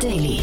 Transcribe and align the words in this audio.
Daily. 0.00 0.42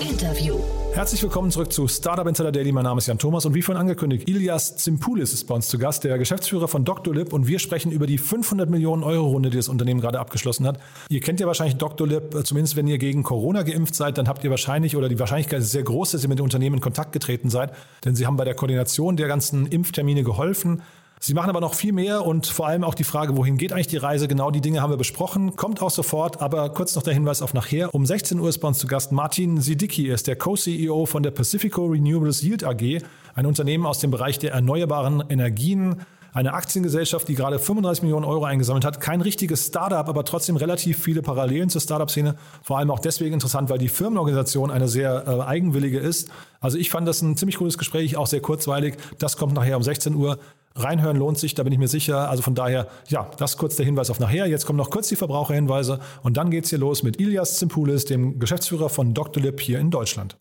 Interview. 0.00 0.56
Herzlich 0.94 1.20
willkommen 1.22 1.50
zurück 1.50 1.72
zu 1.72 1.88
Startup 1.88 2.26
Insider 2.26 2.52
Daily. 2.52 2.70
Mein 2.70 2.84
Name 2.84 2.98
ist 2.98 3.08
Jan 3.08 3.18
Thomas 3.18 3.44
und 3.44 3.54
wie 3.54 3.62
vorhin 3.62 3.80
angekündigt, 3.80 4.28
Ilias 4.28 4.76
Zimpoulis 4.76 5.32
ist 5.32 5.48
bei 5.48 5.56
uns 5.56 5.66
zu 5.66 5.76
Gast, 5.76 6.04
der 6.04 6.18
Geschäftsführer 6.18 6.68
von 6.68 6.84
Doctolib 6.84 7.32
und 7.32 7.48
wir 7.48 7.58
sprechen 7.58 7.90
über 7.90 8.06
die 8.06 8.16
500 8.16 8.70
Millionen 8.70 9.02
Euro 9.02 9.26
Runde, 9.28 9.50
die 9.50 9.56
das 9.56 9.68
Unternehmen 9.68 10.00
gerade 10.00 10.20
abgeschlossen 10.20 10.68
hat. 10.68 10.78
Ihr 11.08 11.20
kennt 11.20 11.40
ja 11.40 11.48
wahrscheinlich 11.48 11.78
Doctolib, 11.78 12.32
äh, 12.34 12.44
zumindest 12.44 12.76
wenn 12.76 12.86
ihr 12.86 12.98
gegen 12.98 13.24
Corona 13.24 13.62
geimpft 13.62 13.96
seid, 13.96 14.18
dann 14.18 14.28
habt 14.28 14.44
ihr 14.44 14.50
wahrscheinlich 14.50 14.96
oder 14.96 15.08
die 15.08 15.18
Wahrscheinlichkeit 15.18 15.60
ist 15.60 15.72
sehr 15.72 15.82
groß, 15.82 16.12
dass 16.12 16.22
ihr 16.22 16.28
mit 16.28 16.38
dem 16.38 16.44
Unternehmen 16.44 16.76
in 16.76 16.80
Kontakt 16.80 17.12
getreten 17.12 17.50
seid, 17.50 17.72
denn 18.04 18.14
sie 18.14 18.26
haben 18.26 18.36
bei 18.36 18.44
der 18.44 18.54
Koordination 18.54 19.16
der 19.16 19.26
ganzen 19.26 19.66
Impftermine 19.66 20.22
geholfen. 20.22 20.82
Sie 21.22 21.34
machen 21.34 21.50
aber 21.50 21.60
noch 21.60 21.74
viel 21.74 21.92
mehr 21.92 22.24
und 22.24 22.46
vor 22.46 22.66
allem 22.66 22.82
auch 22.82 22.94
die 22.94 23.04
Frage, 23.04 23.36
wohin 23.36 23.58
geht 23.58 23.74
eigentlich 23.74 23.88
die 23.88 23.98
Reise? 23.98 24.26
Genau 24.26 24.50
die 24.50 24.62
Dinge 24.62 24.80
haben 24.80 24.90
wir 24.90 24.96
besprochen. 24.96 25.54
Kommt 25.54 25.82
auch 25.82 25.90
sofort, 25.90 26.40
aber 26.40 26.70
kurz 26.70 26.94
noch 26.94 27.02
der 27.02 27.12
Hinweis 27.12 27.42
auf 27.42 27.52
nachher. 27.52 27.94
Um 27.94 28.06
16 28.06 28.40
Uhr 28.40 28.48
ist 28.48 28.56
bei 28.56 28.68
uns 28.68 28.78
zu 28.78 28.86
Gast 28.86 29.12
Martin 29.12 29.60
Sidicki. 29.60 30.08
Er 30.08 30.14
ist 30.14 30.28
der 30.28 30.36
Co-CEO 30.36 31.04
von 31.04 31.22
der 31.22 31.30
Pacifico 31.30 31.84
Renewables 31.84 32.42
Yield 32.42 32.64
AG, 32.64 33.02
ein 33.34 33.44
Unternehmen 33.44 33.84
aus 33.84 33.98
dem 33.98 34.10
Bereich 34.10 34.38
der 34.38 34.52
erneuerbaren 34.52 35.22
Energien. 35.28 35.96
Eine 36.32 36.54
Aktiengesellschaft, 36.54 37.28
die 37.28 37.34
gerade 37.34 37.58
35 37.58 38.04
Millionen 38.04 38.24
Euro 38.24 38.44
eingesammelt 38.44 38.86
hat. 38.86 39.00
Kein 39.00 39.20
richtiges 39.20 39.66
Startup, 39.66 40.08
aber 40.08 40.24
trotzdem 40.24 40.56
relativ 40.56 41.02
viele 41.02 41.20
Parallelen 41.20 41.68
zur 41.68 41.82
Startup-Szene. 41.82 42.36
Vor 42.62 42.78
allem 42.78 42.90
auch 42.90 43.00
deswegen 43.00 43.34
interessant, 43.34 43.68
weil 43.68 43.78
die 43.78 43.88
Firmenorganisation 43.88 44.70
eine 44.70 44.88
sehr 44.88 45.24
äh, 45.26 45.42
eigenwillige 45.42 45.98
ist. 45.98 46.30
Also 46.60 46.78
ich 46.78 46.88
fand 46.88 47.06
das 47.08 47.20
ein 47.20 47.36
ziemlich 47.36 47.56
cooles 47.56 47.78
Gespräch, 47.78 48.16
auch 48.16 48.28
sehr 48.28 48.40
kurzweilig. 48.40 48.94
Das 49.18 49.36
kommt 49.36 49.54
nachher 49.54 49.76
um 49.76 49.82
16 49.82 50.14
Uhr. 50.14 50.38
Reinhören 50.82 51.16
lohnt 51.16 51.38
sich, 51.38 51.54
da 51.54 51.62
bin 51.62 51.72
ich 51.72 51.78
mir 51.78 51.88
sicher. 51.88 52.28
Also 52.28 52.42
von 52.42 52.54
daher, 52.54 52.88
ja, 53.08 53.30
das 53.38 53.56
kurz 53.56 53.76
der 53.76 53.86
Hinweis 53.86 54.10
auf 54.10 54.20
nachher. 54.20 54.46
Jetzt 54.46 54.66
kommen 54.66 54.76
noch 54.76 54.90
kurz 54.90 55.08
die 55.08 55.16
Verbraucherhinweise 55.16 56.00
und 56.22 56.36
dann 56.36 56.50
geht's 56.50 56.70
hier 56.70 56.78
los 56.78 57.02
mit 57.02 57.20
Ilias 57.20 57.58
Zimpoulis, 57.58 58.04
dem 58.04 58.38
Geschäftsführer 58.38 58.88
von 58.88 59.14
Dr. 59.14 59.42
Lip 59.42 59.60
hier 59.60 59.78
in 59.78 59.90
Deutschland. 59.90 60.36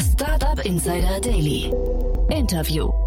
Startup 0.00 0.64
Insider 0.64 1.20
Daily. 1.20 1.70
Interview. 2.30 3.05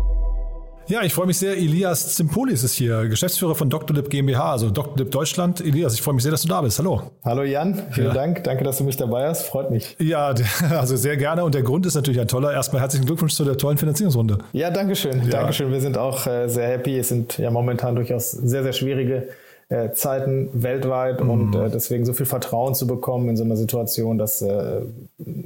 Ja, 0.89 1.03
ich 1.03 1.13
freue 1.13 1.27
mich 1.27 1.37
sehr. 1.37 1.55
Elias 1.55 2.15
Zimpolis 2.15 2.63
ist 2.63 2.73
hier, 2.73 3.07
Geschäftsführer 3.07 3.53
von 3.53 3.69
Dr. 3.69 3.95
Lip 3.95 4.09
GmbH, 4.09 4.53
also 4.53 4.71
Dr. 4.71 4.97
Lip 4.97 5.11
Deutschland. 5.11 5.61
Elias, 5.61 5.93
ich 5.93 6.01
freue 6.01 6.15
mich 6.15 6.23
sehr, 6.23 6.31
dass 6.31 6.41
du 6.41 6.47
da 6.47 6.61
bist. 6.61 6.79
Hallo. 6.79 7.11
Hallo 7.23 7.43
Jan, 7.43 7.79
vielen 7.91 8.07
ja. 8.07 8.13
Dank. 8.13 8.43
Danke, 8.43 8.63
dass 8.63 8.79
du 8.79 8.85
mich 8.85 8.97
dabei 8.97 9.27
hast. 9.27 9.43
Freut 9.43 9.69
mich. 9.69 9.95
Ja, 9.99 10.33
also 10.71 10.95
sehr 10.95 11.15
gerne. 11.15 11.43
Und 11.43 11.53
der 11.53 11.61
Grund 11.61 11.85
ist 11.85 11.93
natürlich 11.93 12.19
ein 12.19 12.27
toller. 12.27 12.53
Erstmal 12.53 12.81
herzlichen 12.81 13.05
Glückwunsch 13.05 13.35
zu 13.35 13.45
der 13.45 13.55
tollen 13.55 13.77
Finanzierungsrunde. 13.77 14.39
Ja, 14.51 14.71
Dankeschön. 14.71 15.21
Ja. 15.25 15.29
Dankeschön. 15.29 15.71
Wir 15.71 15.79
sind 15.79 15.95
auch 15.95 16.25
äh, 16.25 16.47
sehr 16.47 16.67
happy. 16.67 16.97
Es 16.97 17.09
sind 17.09 17.37
ja 17.37 17.51
momentan 17.51 17.95
durchaus 17.95 18.31
sehr, 18.31 18.63
sehr 18.63 18.73
schwierige 18.73 19.27
äh, 19.69 19.91
Zeiten 19.91 20.49
weltweit 20.53 21.23
mhm. 21.23 21.29
und 21.29 21.55
äh, 21.55 21.69
deswegen 21.69 22.03
so 22.03 22.13
viel 22.13 22.25
Vertrauen 22.25 22.73
zu 22.73 22.87
bekommen 22.87 23.29
in 23.29 23.37
so 23.37 23.43
einer 23.43 23.57
Situation, 23.57 24.17
das 24.17 24.43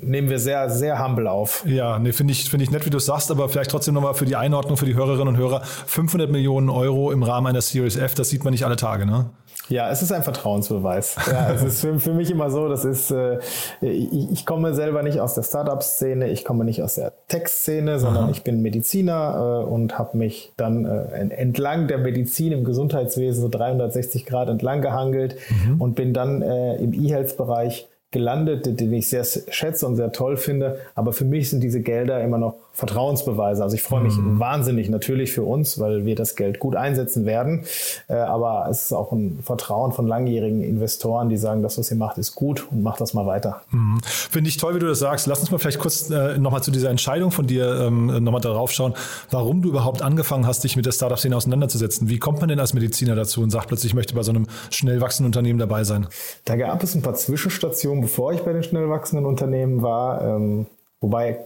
nehmen 0.05 0.29
wir 0.29 0.39
sehr, 0.39 0.69
sehr 0.69 1.03
humble 1.03 1.27
auf. 1.27 1.63
Ja, 1.65 1.99
nee, 1.99 2.11
finde 2.11 2.33
ich, 2.33 2.49
finde 2.49 2.63
ich 2.63 2.71
nett, 2.71 2.85
wie 2.85 2.89
du 2.89 2.97
es 2.97 3.05
sagst, 3.05 3.31
aber 3.31 3.49
vielleicht 3.49 3.71
trotzdem 3.71 3.93
nochmal 3.93 4.13
für 4.13 4.25
die 4.25 4.35
Einordnung 4.35 4.77
für 4.77 4.85
die 4.85 4.95
Hörerinnen 4.95 5.29
und 5.29 5.37
Hörer. 5.37 5.61
500 5.63 6.29
Millionen 6.29 6.69
Euro 6.69 7.11
im 7.11 7.23
Rahmen 7.23 7.47
einer 7.47 7.61
Series 7.61 7.95
F, 7.95 8.15
das 8.15 8.29
sieht 8.29 8.43
man 8.43 8.51
nicht 8.51 8.65
alle 8.65 8.75
Tage, 8.75 9.05
ne? 9.05 9.29
Ja, 9.69 9.89
es 9.89 10.01
ist 10.01 10.11
ein 10.11 10.23
Vertrauensbeweis. 10.23 11.15
Ja, 11.27 11.51
es 11.51 11.63
ist 11.63 11.81
für, 11.81 11.99
für 11.99 12.13
mich 12.13 12.29
immer 12.29 12.49
so, 12.49 12.67
das 12.67 12.83
ist, 12.83 13.11
äh, 13.11 13.39
ich, 13.81 14.31
ich 14.31 14.45
komme 14.45 14.73
selber 14.73 15.03
nicht 15.03 15.19
aus 15.19 15.35
der 15.35 15.43
Startup-Szene, 15.43 16.29
ich 16.29 16.43
komme 16.43 16.65
nicht 16.65 16.81
aus 16.81 16.95
der 16.95 17.13
Tech-Szene, 17.27 17.99
sondern 17.99 18.25
Aha. 18.25 18.31
ich 18.31 18.43
bin 18.43 18.61
Mediziner 18.61 19.63
äh, 19.63 19.69
und 19.69 19.97
habe 19.97 20.17
mich 20.17 20.51
dann 20.57 20.85
äh, 20.85 21.29
entlang 21.29 21.87
der 21.87 21.97
Medizin 21.97 22.51
im 22.51 22.65
Gesundheitswesen 22.65 23.41
so 23.41 23.49
360 23.49 24.25
Grad 24.25 24.49
entlang 24.49 24.81
gehangelt 24.81 25.37
mhm. 25.49 25.81
und 25.81 25.95
bin 25.95 26.13
dann 26.13 26.41
äh, 26.41 26.75
im 26.75 26.93
E-Health-Bereich 26.93 27.87
gelandet, 28.13 28.79
den 28.79 28.93
ich 28.93 29.09
sehr 29.09 29.25
schätze 29.49 29.85
und 29.85 29.97
sehr 29.97 30.13
toll 30.13 30.37
finde. 30.37 30.79
Aber 30.95 31.11
für 31.11 31.25
mich 31.25 31.49
sind 31.49 31.61
diese 31.61 31.81
Gelder 31.81 32.23
immer 32.23 32.37
noch 32.37 32.55
Vertrauensbeweise. 32.75 33.61
Also 33.61 33.75
ich 33.75 33.83
freue 33.83 34.01
mich 34.01 34.17
mhm. 34.17 34.39
wahnsinnig 34.39 34.89
natürlich 34.89 35.31
für 35.31 35.43
uns, 35.43 35.79
weil 35.79 36.05
wir 36.05 36.15
das 36.15 36.35
Geld 36.35 36.57
gut 36.57 36.75
einsetzen 36.75 37.23
werden. 37.25 37.65
Äh, 38.07 38.15
aber 38.15 38.67
es 38.67 38.85
ist 38.85 38.93
auch 38.93 39.11
ein 39.11 39.39
Vertrauen 39.43 39.91
von 39.91 40.07
langjährigen 40.07 40.63
Investoren, 40.63 41.29
die 41.29 41.37
sagen, 41.37 41.61
das, 41.61 41.77
was 41.77 41.91
ihr 41.91 41.97
macht, 41.97 42.17
ist 42.17 42.33
gut 42.33 42.65
und 42.71 42.81
macht 42.81 42.99
das 42.99 43.13
mal 43.13 43.27
weiter. 43.27 43.61
Mhm. 43.69 43.99
Finde 44.03 44.49
ich 44.49 44.57
toll, 44.57 44.73
wie 44.73 44.79
du 44.79 44.87
das 44.87 44.97
sagst. 44.97 45.27
Lass 45.27 45.39
uns 45.39 45.51
mal 45.51 45.59
vielleicht 45.59 45.77
kurz 45.77 46.09
äh, 46.09 46.39
nochmal 46.39 46.63
zu 46.63 46.71
dieser 46.71 46.89
Entscheidung 46.89 47.29
von 47.29 47.45
dir 47.45 47.79
ähm, 47.79 48.23
nochmal 48.23 48.41
darauf 48.41 48.71
schauen, 48.71 48.95
warum 49.29 49.61
du 49.61 49.69
überhaupt 49.69 50.01
angefangen 50.01 50.47
hast, 50.47 50.63
dich 50.63 50.75
mit 50.75 50.87
der 50.87 50.93
Startup-Szene 50.93 51.37
auseinanderzusetzen. 51.37 52.09
Wie 52.09 52.17
kommt 52.17 52.39
man 52.39 52.49
denn 52.49 52.59
als 52.59 52.73
Mediziner 52.73 53.13
dazu 53.13 53.41
und 53.41 53.51
sagt 53.51 53.67
plötzlich, 53.67 53.91
ich 53.91 53.95
möchte 53.95 54.15
bei 54.15 54.23
so 54.23 54.31
einem 54.31 54.47
schnell 54.71 54.99
wachsenden 54.99 55.27
Unternehmen 55.27 55.59
dabei 55.59 55.83
sein? 55.83 56.07
Da 56.45 56.55
gab 56.55 56.81
es 56.81 56.95
ein 56.95 57.03
paar 57.03 57.13
Zwischenstationen, 57.13 58.01
bevor 58.03 58.33
ich 58.33 58.41
bei 58.41 58.53
den 58.53 58.63
schnell 58.63 58.89
wachsenden 58.89 59.25
Unternehmen 59.25 59.81
war. 59.81 60.21
Ähm, 60.21 60.67
wobei 61.01 61.39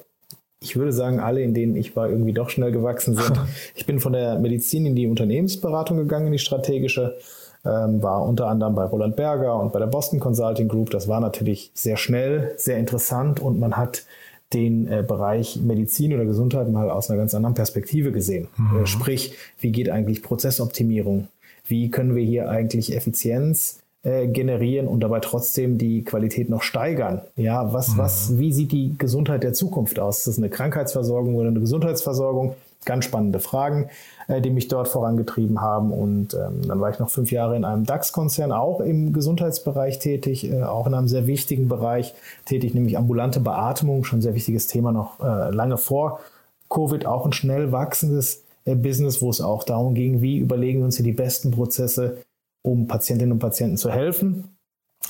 ich 0.60 0.76
würde 0.76 0.92
sagen, 0.92 1.20
alle, 1.20 1.42
in 1.42 1.54
denen 1.54 1.76
ich 1.76 1.96
war, 1.96 2.10
irgendwie 2.10 2.34
doch 2.34 2.50
schnell 2.50 2.72
gewachsen 2.72 3.16
sind. 3.16 3.40
Ich 3.76 3.86
bin 3.86 4.00
von 4.00 4.14
der 4.14 4.40
Medizin 4.40 4.86
in 4.86 4.96
die 4.96 5.08
Unternehmensberatung 5.08 5.98
gegangen, 5.98 6.28
in 6.28 6.32
die 6.32 6.40
strategische, 6.40 7.18
ähm, 7.64 8.02
war 8.02 8.24
unter 8.24 8.48
anderem 8.48 8.74
bei 8.74 8.84
Roland 8.86 9.16
Berger 9.16 9.60
und 9.60 9.72
bei 9.72 9.80
der 9.80 9.88
Boston 9.88 10.20
Consulting 10.20 10.68
Group. 10.68 10.90
Das 10.90 11.08
war 11.08 11.20
natürlich 11.20 11.72
sehr 11.74 11.96
schnell, 11.96 12.54
sehr 12.58 12.78
interessant 12.78 13.40
und 13.40 13.60
man 13.60 13.78
hat 13.78 14.06
den 14.54 14.88
äh, 14.88 15.04
Bereich 15.08 15.58
Medizin 15.58 16.14
oder 16.14 16.26
Gesundheit 16.26 16.70
mal 16.70 16.90
aus 16.90 17.10
einer 17.10 17.20
ganz 17.20 17.36
anderen 17.36 17.54
Perspektive 17.54 18.12
gesehen. 18.12 18.48
Mhm. 18.58 18.84
Äh, 18.84 18.88
sprich, 18.88 19.36
wie 19.60 19.72
geht 19.72 19.90
eigentlich 19.90 20.24
Prozessoptimierung? 20.24 21.28
Wie 21.68 21.92
können 21.92 22.16
wir 22.16 22.24
hier 22.24 22.50
eigentlich 22.50 22.96
Effizienz 22.96 23.80
äh, 24.08 24.28
generieren 24.28 24.88
und 24.88 25.02
dabei 25.02 25.20
trotzdem 25.20 25.78
die 25.78 26.06
Qualität 26.06 26.50
noch 26.50 26.62
steigern. 26.62 27.24
Ja, 27.36 27.74
was, 27.74 27.90
mhm. 27.90 27.98
was, 27.98 28.38
wie 28.38 28.54
sieht 28.54 28.72
die 28.72 28.96
Gesundheit 28.98 29.44
der 29.44 29.52
Zukunft 29.52 30.00
aus? 30.00 30.20
Ist 30.20 30.28
das 30.28 30.38
eine 30.38 30.50
Krankheitsversorgung 30.50 31.36
oder 31.36 31.50
eine 31.50 31.60
Gesundheitsversorgung? 31.60 32.56
Ganz 32.86 33.04
spannende 33.04 33.40
Fragen, 33.40 33.90
äh, 34.30 34.40
die 34.40 34.50
mich 34.50 34.70
dort 34.70 34.88
vorangetrieben 34.88 35.60
haben. 35.60 35.92
Und 35.92 36.36
ähm, 36.36 36.66
dann 36.66 36.80
war 36.80 36.90
ich 36.90 37.00
noch 37.00 37.10
fünf 37.10 37.34
Jahre 37.34 37.58
in 37.58 37.66
einem 37.66 37.86
DAX-Konzern, 37.86 38.54
auch 38.54 38.80
im 38.80 39.12
Gesundheitsbereich 39.12 40.00
tätig, 40.00 40.50
äh, 40.50 40.64
auch 40.64 40.88
in 40.88 40.94
einem 40.94 41.10
sehr 41.10 41.28
wichtigen 41.28 41.68
Bereich 41.68 42.14
tätig, 42.46 42.74
nämlich 42.74 42.98
ambulante 42.98 43.42
Beatmung, 43.42 44.06
schon 44.06 44.20
ein 44.20 44.22
sehr 44.22 44.36
wichtiges 44.36 44.68
Thema 44.68 44.94
noch 44.94 45.20
äh, 45.20 45.50
lange 45.52 45.78
vor 45.78 46.22
Covid, 46.70 47.06
auch 47.06 47.26
ein 47.26 47.34
schnell 47.34 47.74
wachsendes 47.74 48.44
äh, 48.64 48.76
Business, 48.76 49.22
wo 49.22 49.30
es 49.30 49.42
auch 49.42 49.66
darum 49.66 49.96
ging, 49.96 50.22
wie 50.22 50.38
überlegen 50.38 50.80
wir 50.80 50.86
uns 50.86 50.96
hier 50.96 51.04
die 51.04 51.12
besten 51.12 51.52
Prozesse 51.52 52.20
um 52.62 52.88
Patientinnen 52.88 53.34
und 53.34 53.40
Patienten 53.40 53.78
zu 53.78 53.92
helfen. 53.92 54.58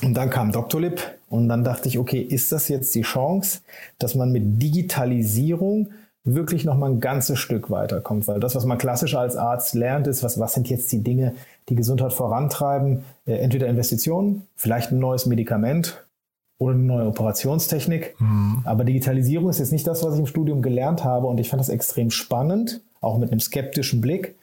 Und 0.02 0.14
dann 0.14 0.30
kam 0.30 0.52
Doctolib 0.52 1.02
und 1.28 1.48
dann 1.48 1.64
dachte 1.64 1.88
ich, 1.88 1.98
okay, 1.98 2.20
ist 2.20 2.52
das 2.52 2.68
jetzt 2.68 2.94
die 2.94 3.02
Chance, 3.02 3.60
dass 3.98 4.14
man 4.14 4.30
mit 4.30 4.62
Digitalisierung 4.62 5.90
wirklich 6.24 6.64
noch 6.64 6.76
mal 6.76 6.90
ein 6.90 7.00
ganzes 7.00 7.38
Stück 7.38 7.70
weiterkommt? 7.70 8.28
Weil 8.28 8.38
das, 8.38 8.54
was 8.54 8.64
man 8.64 8.78
klassisch 8.78 9.14
als 9.14 9.36
Arzt 9.36 9.74
lernt, 9.74 10.06
ist, 10.06 10.22
was, 10.22 10.38
was 10.38 10.54
sind 10.54 10.68
jetzt 10.68 10.92
die 10.92 11.02
Dinge, 11.02 11.34
die 11.68 11.74
Gesundheit 11.74 12.12
vorantreiben? 12.12 13.04
Äh, 13.26 13.38
entweder 13.38 13.66
Investitionen, 13.66 14.46
vielleicht 14.56 14.92
ein 14.92 14.98
neues 14.98 15.26
Medikament 15.26 16.06
oder 16.58 16.74
eine 16.74 16.82
neue 16.82 17.06
Operationstechnik. 17.06 18.14
Mhm. 18.20 18.62
Aber 18.64 18.84
Digitalisierung 18.84 19.48
ist 19.48 19.58
jetzt 19.58 19.72
nicht 19.72 19.86
das, 19.86 20.04
was 20.04 20.14
ich 20.14 20.20
im 20.20 20.26
Studium 20.26 20.62
gelernt 20.62 21.04
habe 21.04 21.26
und 21.26 21.38
ich 21.38 21.48
fand 21.48 21.60
das 21.60 21.68
extrem 21.68 22.10
spannend, 22.10 22.82
auch 23.00 23.18
mit 23.18 23.30
einem 23.30 23.40
skeptischen 23.40 24.00
Blick 24.00 24.36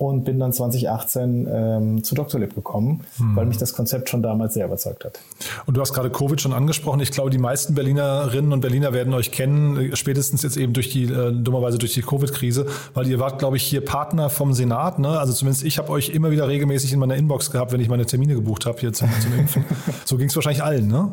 und 0.00 0.24
bin 0.24 0.38
dann 0.38 0.50
2018 0.50 1.46
ähm, 1.52 2.02
zu 2.02 2.14
Dr. 2.14 2.40
Lib 2.40 2.54
gekommen, 2.54 3.04
hm. 3.18 3.36
weil 3.36 3.44
mich 3.44 3.58
das 3.58 3.74
Konzept 3.74 4.08
schon 4.08 4.22
damals 4.22 4.54
sehr 4.54 4.64
überzeugt 4.64 5.04
hat. 5.04 5.20
Und 5.66 5.76
du 5.76 5.80
hast 5.82 5.92
gerade 5.92 6.08
Covid 6.08 6.40
schon 6.40 6.54
angesprochen. 6.54 7.00
Ich 7.00 7.10
glaube, 7.10 7.28
die 7.28 7.36
meisten 7.36 7.74
Berlinerinnen 7.74 8.50
und 8.54 8.62
Berliner 8.62 8.94
werden 8.94 9.12
euch 9.12 9.30
kennen, 9.30 9.76
äh, 9.76 9.96
spätestens 9.96 10.42
jetzt 10.42 10.56
eben 10.56 10.72
durch 10.72 10.88
die, 10.88 11.04
äh, 11.04 11.32
dummerweise 11.32 11.76
durch 11.76 11.92
die 11.92 12.00
Covid-Krise, 12.00 12.64
weil 12.94 13.08
ihr 13.08 13.18
wart, 13.18 13.38
glaube 13.38 13.58
ich, 13.58 13.62
hier 13.62 13.84
Partner 13.84 14.30
vom 14.30 14.54
Senat. 14.54 14.98
Ne? 14.98 15.18
Also 15.18 15.34
zumindest 15.34 15.64
ich 15.64 15.76
habe 15.76 15.90
euch 15.90 16.08
immer 16.08 16.30
wieder 16.30 16.48
regelmäßig 16.48 16.94
in 16.94 16.98
meiner 16.98 17.16
Inbox 17.16 17.50
gehabt, 17.50 17.70
wenn 17.72 17.80
ich 17.82 17.90
meine 17.90 18.06
Termine 18.06 18.32
gebucht 18.32 18.64
habe 18.64 18.78
hier 18.80 18.94
zum, 18.94 19.10
zum 19.20 19.38
Impfen. 19.38 19.66
so 20.06 20.16
ging 20.16 20.28
es 20.28 20.34
wahrscheinlich 20.34 20.62
allen, 20.62 20.88
ne? 20.88 21.12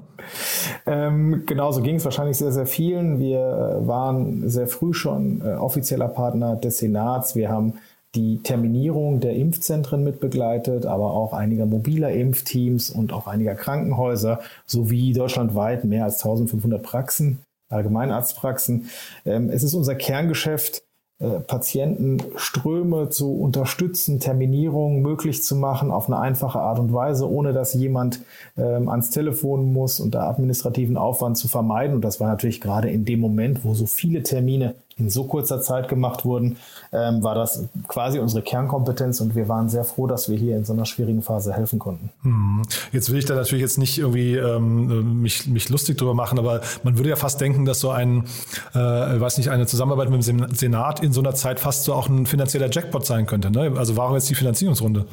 Ähm, 0.85 1.43
genau, 1.45 1.73
so 1.73 1.81
ging 1.81 1.95
es 1.97 2.05
wahrscheinlich 2.05 2.37
sehr, 2.37 2.53
sehr 2.53 2.65
vielen. 2.65 3.19
Wir 3.19 3.39
äh, 3.39 3.85
waren 3.85 4.49
sehr 4.49 4.67
früh 4.67 4.93
schon 4.93 5.41
äh, 5.41 5.55
offizieller 5.55 6.07
Partner 6.07 6.55
des 6.55 6.77
Senats. 6.77 7.35
Wir 7.35 7.49
haben 7.49 7.73
die 8.17 8.39
Terminierung 8.41 9.19
der 9.19 9.35
Impfzentren 9.35 10.03
mitbegleitet, 10.03 10.87
aber 10.87 11.13
auch 11.13 11.33
einiger 11.33 11.67
mobiler 11.67 12.11
Impfteams 12.11 12.89
und 12.89 13.13
auch 13.13 13.27
einiger 13.27 13.53
Krankenhäuser 13.53 14.39
sowie 14.65 15.13
deutschlandweit 15.13 15.85
mehr 15.85 16.05
als 16.05 16.23
1500 16.23 16.81
Praxen, 16.81 17.39
Allgemeinarztpraxen. 17.69 18.89
Ähm, 19.25 19.49
es 19.49 19.61
ist 19.61 19.75
unser 19.75 19.93
Kerngeschäft, 19.93 20.81
äh, 21.19 21.39
Patientenströme 21.41 23.09
zu 23.09 23.39
unterstützen, 23.39 24.19
Terminierungen 24.19 25.01
möglich 25.01 25.43
zu 25.43 25.55
machen 25.55 25.91
auf 25.91 26.07
eine 26.07 26.19
einfache 26.19 26.59
Art 26.59 26.79
und 26.79 26.93
Weise, 26.93 27.29
ohne 27.29 27.53
dass 27.53 27.75
jemand 27.75 28.21
ähm, 28.57 28.89
ans 28.89 29.11
Telefon 29.11 29.73
muss 29.73 29.99
und 29.99 30.15
da 30.15 30.27
administrativen 30.27 30.97
Aufwand 30.97 31.37
zu 31.37 31.47
vermeiden. 31.47 31.95
Und 31.95 32.01
das 32.01 32.19
war 32.19 32.27
natürlich 32.27 32.61
gerade 32.61 32.89
in 32.89 33.05
dem 33.05 33.19
Moment, 33.19 33.63
wo 33.63 33.75
so 33.75 33.85
viele 33.85 34.23
Termine 34.23 34.73
in 34.97 35.09
so 35.09 35.25
kurzer 35.25 35.61
Zeit 35.61 35.87
gemacht 35.87 36.25
wurden, 36.25 36.57
ähm, 36.91 37.23
war 37.23 37.35
das 37.35 37.63
quasi 37.87 38.19
unsere 38.19 38.41
Kernkompetenz 38.41 39.21
und 39.21 39.35
wir 39.35 39.47
waren 39.47 39.69
sehr 39.69 39.83
froh, 39.83 40.07
dass 40.07 40.29
wir 40.29 40.37
hier 40.37 40.57
in 40.57 40.65
so 40.65 40.73
einer 40.73 40.85
schwierigen 40.85 41.21
Phase 41.21 41.53
helfen 41.53 41.79
konnten. 41.79 42.09
Mhm. 42.23 42.63
Jetzt 42.91 43.11
will 43.11 43.19
ich 43.19 43.25
da 43.25 43.35
natürlich 43.35 43.61
jetzt 43.61 43.77
nicht 43.77 43.97
irgendwie 43.97 44.35
ähm, 44.35 45.21
mich, 45.21 45.47
mich 45.47 45.69
lustig 45.69 45.97
drüber 45.97 46.13
machen, 46.13 46.39
aber 46.39 46.61
man 46.83 46.97
würde 46.97 47.09
ja 47.09 47.15
fast 47.15 47.39
denken, 47.41 47.65
dass 47.65 47.79
so 47.79 47.91
ein, 47.91 48.25
äh, 48.73 48.79
weiß 48.79 49.37
nicht, 49.37 49.49
eine 49.49 49.67
Zusammenarbeit 49.67 50.09
mit 50.09 50.25
dem 50.25 50.55
Senat 50.55 51.01
in 51.01 51.13
so 51.13 51.21
einer 51.21 51.35
Zeit 51.35 51.59
fast 51.59 51.83
so 51.83 51.93
auch 51.93 52.09
ein 52.09 52.25
finanzieller 52.25 52.69
Jackpot 52.71 53.05
sein 53.05 53.25
könnte. 53.25 53.51
Ne? 53.51 53.73
Also 53.77 53.97
warum 53.97 54.15
jetzt 54.15 54.29
die 54.29 54.35
Finanzierungsrunde? 54.35 55.05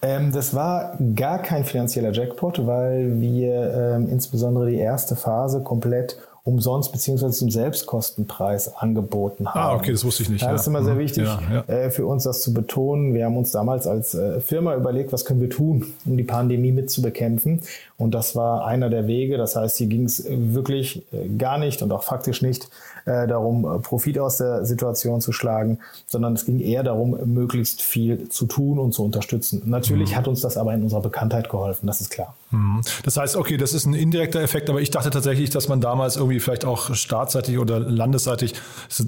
Ähm, 0.00 0.30
das 0.32 0.54
war 0.54 0.96
gar 1.16 1.40
kein 1.40 1.64
finanzieller 1.64 2.12
Jackpot, 2.12 2.66
weil 2.66 3.20
wir 3.20 3.72
ähm, 3.74 4.08
insbesondere 4.08 4.70
die 4.70 4.76
erste 4.78 5.16
Phase 5.16 5.62
komplett 5.62 6.18
umsonst 6.48 6.92
beziehungsweise 6.92 7.36
zum 7.36 7.50
Selbstkostenpreis 7.50 8.74
angeboten 8.74 9.46
ah, 9.46 9.54
haben. 9.54 9.60
Ah, 9.60 9.74
okay, 9.76 9.92
das 9.92 10.04
wusste 10.04 10.22
ich 10.22 10.30
nicht. 10.30 10.42
Ja, 10.42 10.52
das 10.52 10.62
ist 10.62 10.66
immer 10.66 10.82
sehr 10.82 10.94
mhm. 10.94 10.98
wichtig 10.98 11.24
ja, 11.24 11.40
ja. 11.52 11.74
Äh, 11.74 11.90
für 11.90 12.06
uns, 12.06 12.24
das 12.24 12.40
zu 12.40 12.54
betonen. 12.54 13.12
Wir 13.14 13.26
haben 13.26 13.36
uns 13.36 13.52
damals 13.52 13.86
als 13.86 14.14
äh, 14.14 14.40
Firma 14.40 14.74
überlegt, 14.74 15.12
was 15.12 15.26
können 15.26 15.42
wir 15.42 15.50
tun, 15.50 15.92
um 16.06 16.16
die 16.16 16.24
Pandemie 16.24 16.72
mitzubekämpfen. 16.72 17.60
Und 17.98 18.14
das 18.14 18.34
war 18.34 18.64
einer 18.64 18.88
der 18.88 19.06
Wege. 19.06 19.36
Das 19.36 19.56
heißt, 19.56 19.76
hier 19.76 19.88
ging 19.88 20.04
es 20.04 20.24
wirklich 20.26 21.02
äh, 21.12 21.28
gar 21.28 21.58
nicht 21.58 21.82
und 21.82 21.92
auch 21.92 22.02
faktisch 22.04 22.42
nicht 22.42 22.68
darum, 23.08 23.80
Profit 23.82 24.18
aus 24.18 24.36
der 24.36 24.66
Situation 24.66 25.22
zu 25.22 25.32
schlagen, 25.32 25.78
sondern 26.06 26.34
es 26.34 26.44
ging 26.44 26.60
eher 26.60 26.82
darum, 26.82 27.18
möglichst 27.24 27.80
viel 27.80 28.28
zu 28.28 28.44
tun 28.44 28.78
und 28.78 28.92
zu 28.92 29.02
unterstützen. 29.02 29.62
Natürlich 29.64 30.10
mhm. 30.10 30.16
hat 30.16 30.28
uns 30.28 30.42
das 30.42 30.58
aber 30.58 30.74
in 30.74 30.82
unserer 30.82 31.00
Bekanntheit 31.00 31.48
geholfen, 31.48 31.86
das 31.86 32.02
ist 32.02 32.10
klar. 32.10 32.34
Mhm. 32.50 32.80
Das 33.04 33.16
heißt, 33.16 33.36
okay, 33.36 33.56
das 33.56 33.72
ist 33.72 33.86
ein 33.86 33.94
indirekter 33.94 34.40
Effekt, 34.40 34.70
aber 34.70 34.80
ich 34.80 34.90
dachte 34.90 35.10
tatsächlich, 35.10 35.50
dass 35.50 35.68
man 35.68 35.80
damals 35.80 36.16
irgendwie 36.16 36.40
vielleicht 36.40 36.64
auch 36.64 36.94
staatsseitig 36.94 37.58
oder 37.58 37.78
landesseitig 37.80 38.54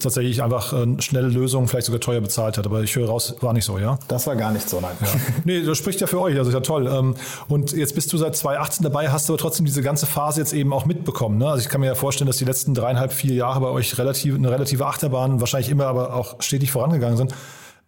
tatsächlich 0.00 0.42
einfach 0.42 0.72
äh, 0.72 1.00
schnelle 1.00 1.28
Lösungen 1.28 1.68
vielleicht 1.68 1.86
sogar 1.86 2.00
teuer 2.00 2.20
bezahlt 2.20 2.58
hat. 2.58 2.66
Aber 2.66 2.82
ich 2.82 2.94
höre 2.96 3.08
raus, 3.08 3.34
war 3.40 3.52
nicht 3.52 3.64
so, 3.64 3.78
ja? 3.78 3.98
Das 4.08 4.26
war 4.26 4.36
gar 4.36 4.52
nicht 4.52 4.68
so, 4.68 4.80
nein. 4.80 4.96
Ja. 5.00 5.08
Nee, 5.44 5.62
das 5.62 5.78
spricht 5.78 6.00
ja 6.00 6.06
für 6.06 6.20
euch, 6.20 6.36
also 6.36 6.50
ist 6.50 6.54
ja 6.54 6.60
toll. 6.60 6.86
Ähm, 6.86 7.14
und 7.48 7.72
jetzt 7.72 7.94
bist 7.94 8.12
du 8.12 8.18
seit 8.18 8.36
2018 8.36 8.79
dabei, 8.84 9.10
hast 9.10 9.28
du 9.28 9.32
aber 9.32 9.40
trotzdem 9.40 9.66
diese 9.66 9.82
ganze 9.82 10.06
Phase 10.06 10.40
jetzt 10.40 10.52
eben 10.52 10.72
auch 10.72 10.86
mitbekommen. 10.86 11.38
Ne? 11.38 11.48
Also 11.48 11.62
ich 11.62 11.68
kann 11.68 11.80
mir 11.80 11.86
ja 11.86 11.94
vorstellen, 11.94 12.26
dass 12.26 12.38
die 12.38 12.44
letzten 12.44 12.74
dreieinhalb, 12.74 13.12
vier 13.12 13.34
Jahre 13.34 13.60
bei 13.60 13.68
euch 13.68 13.98
relativ, 13.98 14.34
eine 14.34 14.50
relative 14.50 14.86
Achterbahn 14.86 15.40
wahrscheinlich 15.40 15.70
immer 15.70 15.86
aber 15.86 16.14
auch 16.14 16.40
stetig 16.40 16.70
vorangegangen 16.70 17.16
sind. 17.16 17.34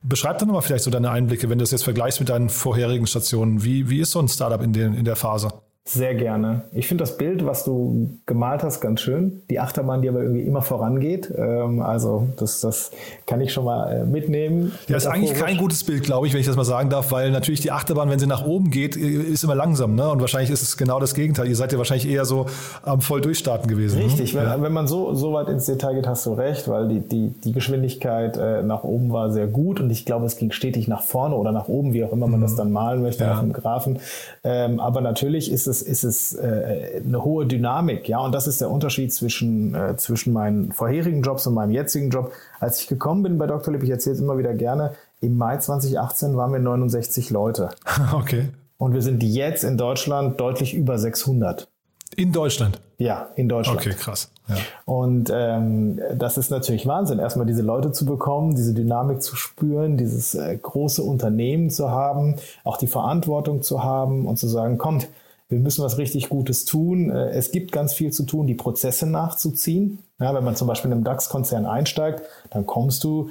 Beschreib 0.03 0.39
doch 0.39 0.47
nochmal 0.47 0.63
vielleicht 0.63 0.85
so 0.85 0.91
deine 0.91 1.11
Einblicke, 1.11 1.49
wenn 1.49 1.59
du 1.59 1.63
das 1.63 1.71
jetzt 1.71 1.85
vergleichst 1.85 2.21
mit 2.21 2.29
deinen 2.29 2.49
vorherigen 2.49 3.07
Stationen. 3.07 3.63
Wie, 3.63 3.89
wie 3.89 4.01
ist 4.01 4.11
so 4.11 4.19
ein 4.19 4.29
Startup 4.29 4.61
in, 4.61 4.73
den, 4.73 4.95
in 4.95 5.05
der 5.05 5.17
Phase? 5.17 5.53
Sehr 5.85 6.15
gerne. 6.15 6.63
Ich 6.73 6.87
finde 6.87 7.03
das 7.03 7.19
Bild, 7.19 7.45
was 7.45 7.65
du 7.65 8.17
gemalt 8.25 8.63
hast, 8.63 8.81
ganz 8.81 9.01
schön. 9.01 9.43
Die 9.51 9.59
Achterbahn, 9.59 10.01
die 10.01 10.09
aber 10.09 10.23
irgendwie 10.23 10.43
immer 10.43 10.63
vorangeht. 10.63 11.33
Ähm, 11.37 11.83
also 11.83 12.29
das, 12.37 12.61
das 12.61 12.93
kann 13.27 13.41
ich 13.41 13.53
schon 13.53 13.65
mal 13.65 13.93
äh, 13.93 14.05
mitnehmen. 14.05 14.71
Ja, 14.87 14.97
ist 14.97 15.09
eigentlich 15.09 15.35
kein 15.35 15.57
gutes 15.57 15.83
Bild, 15.83 16.05
glaube 16.05 16.29
ich, 16.29 16.35
wenn 16.35 16.41
ich 16.41 16.47
das 16.47 16.55
mal 16.55 16.65
sagen 16.65 16.89
darf, 16.89 17.11
weil 17.11 17.33
natürlich 17.33 17.63
die 17.63 17.73
Achterbahn, 17.73 18.09
wenn 18.11 18.21
sie 18.21 18.29
nach 18.29 18.47
oben 18.47 18.71
geht, 18.71 18.95
ist 18.95 19.43
immer 19.43 19.57
langsam. 19.57 19.97
Ne? 19.97 20.09
Und 20.09 20.21
wahrscheinlich 20.21 20.51
ist 20.51 20.63
es 20.63 20.77
genau 20.77 21.01
das 21.01 21.15
Gegenteil. 21.15 21.49
Ihr 21.49 21.57
seid 21.57 21.73
ja 21.73 21.79
wahrscheinlich 21.79 22.09
eher 22.09 22.27
so 22.27 22.47
am 22.85 23.01
voll 23.01 23.21
durchstarten 23.21 23.67
gewesen. 23.69 23.99
Ne? 23.99 24.05
Richtig. 24.05 24.35
Ne? 24.35 24.41
Wenn, 24.41 24.47
ja. 24.47 24.63
wenn, 24.63 24.73
man 24.73 24.87
so, 24.87 25.15
so 25.15 25.33
weit 25.33 25.49
ins 25.49 25.67
Detail 25.67 25.95
geht, 25.95 26.07
hast 26.07 26.25
du 26.27 26.35
recht, 26.35 26.69
weil 26.69 26.87
die, 26.87 27.01
die, 27.01 27.35
die 27.45 27.53
Geschwindigkeit 27.53 28.37
äh, 28.37 28.63
nach 28.63 28.85
oben 28.85 29.13
war 29.13 29.33
sehr 29.33 29.49
gut 29.49 29.81
und 29.81 29.91
ich 29.91 30.07
glaube, 30.07 30.27
es 30.27 30.37
ging 30.37 30.53
stetig 30.53 30.87
nach 30.87 31.03
vorne 31.03 31.35
oder 31.35 31.51
nach 31.51 31.67
oben, 31.67 31.93
wie 31.93 32.05
auch 32.05 32.13
immer 32.13 32.29
man 32.29 32.39
mhm. 32.39 32.45
das 32.45 32.55
dann 32.55 32.71
malen 32.71 33.03
möchte 33.03 33.25
ja. 33.25 33.33
auf 33.33 33.41
dem 33.41 33.53
Graphen. 33.53 33.99
Ähm, 34.45 34.79
aber 34.79 35.01
natürlich 35.01 35.51
ist 35.51 35.67
es 35.67 35.72
es, 35.73 35.83
ist 35.83 36.05
es 36.05 36.35
äh, 36.35 37.03
eine 37.05 37.25
hohe 37.25 37.47
Dynamik, 37.47 38.09
ja, 38.09 38.21
und 38.21 38.33
das 38.33 38.47
ist 38.47 38.61
der 38.61 38.71
Unterschied 38.71 39.13
zwischen, 39.13 39.75
äh, 39.75 39.97
zwischen 39.97 40.33
meinen 40.33 40.73
vorherigen 40.73 41.23
Jobs 41.23 41.47
und 41.47 41.55
meinem 41.55 41.73
jetzigen 41.73 42.11
Job. 42.11 42.33
Als 42.61 42.81
ich 42.81 42.87
gekommen 42.87 43.23
bin 43.23 43.39
bei 43.39 43.47
Dr. 43.47 43.73
Lipp, 43.73 43.83
ich 43.83 43.91
erzähle 43.91 44.15
es 44.15 44.21
immer 44.21 44.39
wieder 44.39 44.55
gerne, 44.55 44.95
im 45.21 45.39
Mai 45.39 45.57
2018 45.57 46.37
waren 46.37 46.53
wir 46.53 46.61
69 46.61 47.31
Leute. 47.31 47.71
Okay. 48.13 48.49
Und 48.79 48.95
wir 48.95 49.03
sind 49.03 49.23
jetzt 49.23 49.63
in 49.63 49.79
Deutschland 49.79 50.41
deutlich 50.41 50.75
über 50.75 50.99
600. 50.99 51.69
In 52.17 52.33
Deutschland? 52.33 52.81
Ja, 52.99 53.29
in 53.37 53.49
Deutschland. 53.49 53.81
Okay, 53.81 53.95
krass. 53.95 54.31
Ja. 54.49 54.57
Und 54.85 55.31
ähm, 55.33 56.01
das 56.17 56.37
ist 56.37 56.51
natürlich 56.51 56.87
Wahnsinn, 56.87 57.19
erstmal 57.19 57.47
diese 57.47 57.63
Leute 57.63 57.93
zu 57.93 58.05
bekommen, 58.05 58.55
diese 58.55 58.75
Dynamik 58.75 59.23
zu 59.23 59.35
spüren, 59.37 59.97
dieses 59.97 60.35
äh, 60.35 60.57
große 60.57 61.03
Unternehmen 61.03 61.71
zu 61.71 61.91
haben, 61.91 62.37
auch 62.65 62.77
die 62.77 62.87
Verantwortung 62.87 63.63
zu 63.63 63.83
haben 63.83 64.27
und 64.27 64.37
zu 64.37 64.47
sagen, 64.47 64.79
kommt, 64.79 65.09
wir 65.53 65.61
müssen 65.61 65.85
was 65.85 65.99
richtig 65.99 66.29
Gutes 66.29 66.65
tun. 66.65 67.11
Äh, 67.11 67.31
es 67.31 67.53
gibt 67.53 67.71
ganz 67.71 67.93
viel 67.93 68.13
zu 68.13 68.25
tun, 68.25 68.47
die 68.47 68.55
Prozesse 68.55 69.07
nachzuziehen. 69.07 69.99
Ja, 70.19 70.35
wenn 70.35 70.45
man 70.45 70.57
zum 70.57 70.67
Beispiel 70.67 70.91
in 70.91 70.97
einem 70.97 71.05
DAX-Konzern 71.05 71.67
einsteigt, 71.67 72.23
dann 72.51 72.67
kommst 72.67 73.05
du 73.05 73.31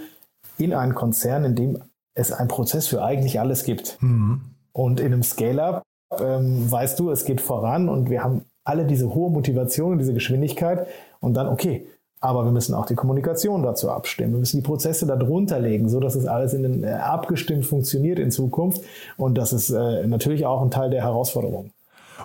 in 0.57 0.73
einen 0.73 0.95
Konzern, 0.95 1.43
in 1.43 1.55
dem 1.55 1.79
es 2.13 2.31
einen 2.31 2.47
Prozess 2.47 2.87
für 2.87 3.03
eigentlich 3.03 3.39
alles 3.39 3.63
gibt. 3.63 3.97
Mhm. 4.01 4.41
Und 4.73 4.99
in 4.99 5.07
einem 5.07 5.23
Scale-up 5.23 5.83
ähm, 6.19 6.71
weißt 6.71 6.99
du, 6.99 7.09
es 7.09 7.25
geht 7.25 7.41
voran 7.41 7.89
und 7.89 8.09
wir 8.09 8.23
haben 8.23 8.45
alle 8.63 8.85
diese 8.85 9.13
hohe 9.13 9.31
Motivation 9.31 9.93
und 9.93 9.97
diese 9.97 10.13
Geschwindigkeit 10.13 10.87
und 11.19 11.33
dann, 11.33 11.47
okay, 11.47 11.87
aber 12.19 12.45
wir 12.45 12.51
müssen 12.51 12.75
auch 12.75 12.85
die 12.85 12.93
Kommunikation 12.93 13.63
dazu 13.63 13.89
abstimmen. 13.89 14.33
Wir 14.33 14.39
müssen 14.39 14.57
die 14.57 14.67
Prozesse 14.67 15.07
darunter 15.07 15.59
legen, 15.59 15.89
so 15.89 15.99
dass 15.99 16.13
es 16.13 16.27
alles 16.27 16.53
in 16.53 16.61
den, 16.61 16.83
äh, 16.83 16.91
abgestimmt 16.91 17.65
funktioniert 17.65 18.19
in 18.19 18.29
Zukunft. 18.29 18.83
Und 19.17 19.39
das 19.39 19.53
ist 19.53 19.71
äh, 19.71 20.05
natürlich 20.05 20.45
auch 20.45 20.61
ein 20.61 20.69
Teil 20.69 20.91
der 20.91 21.01
Herausforderung. 21.01 21.71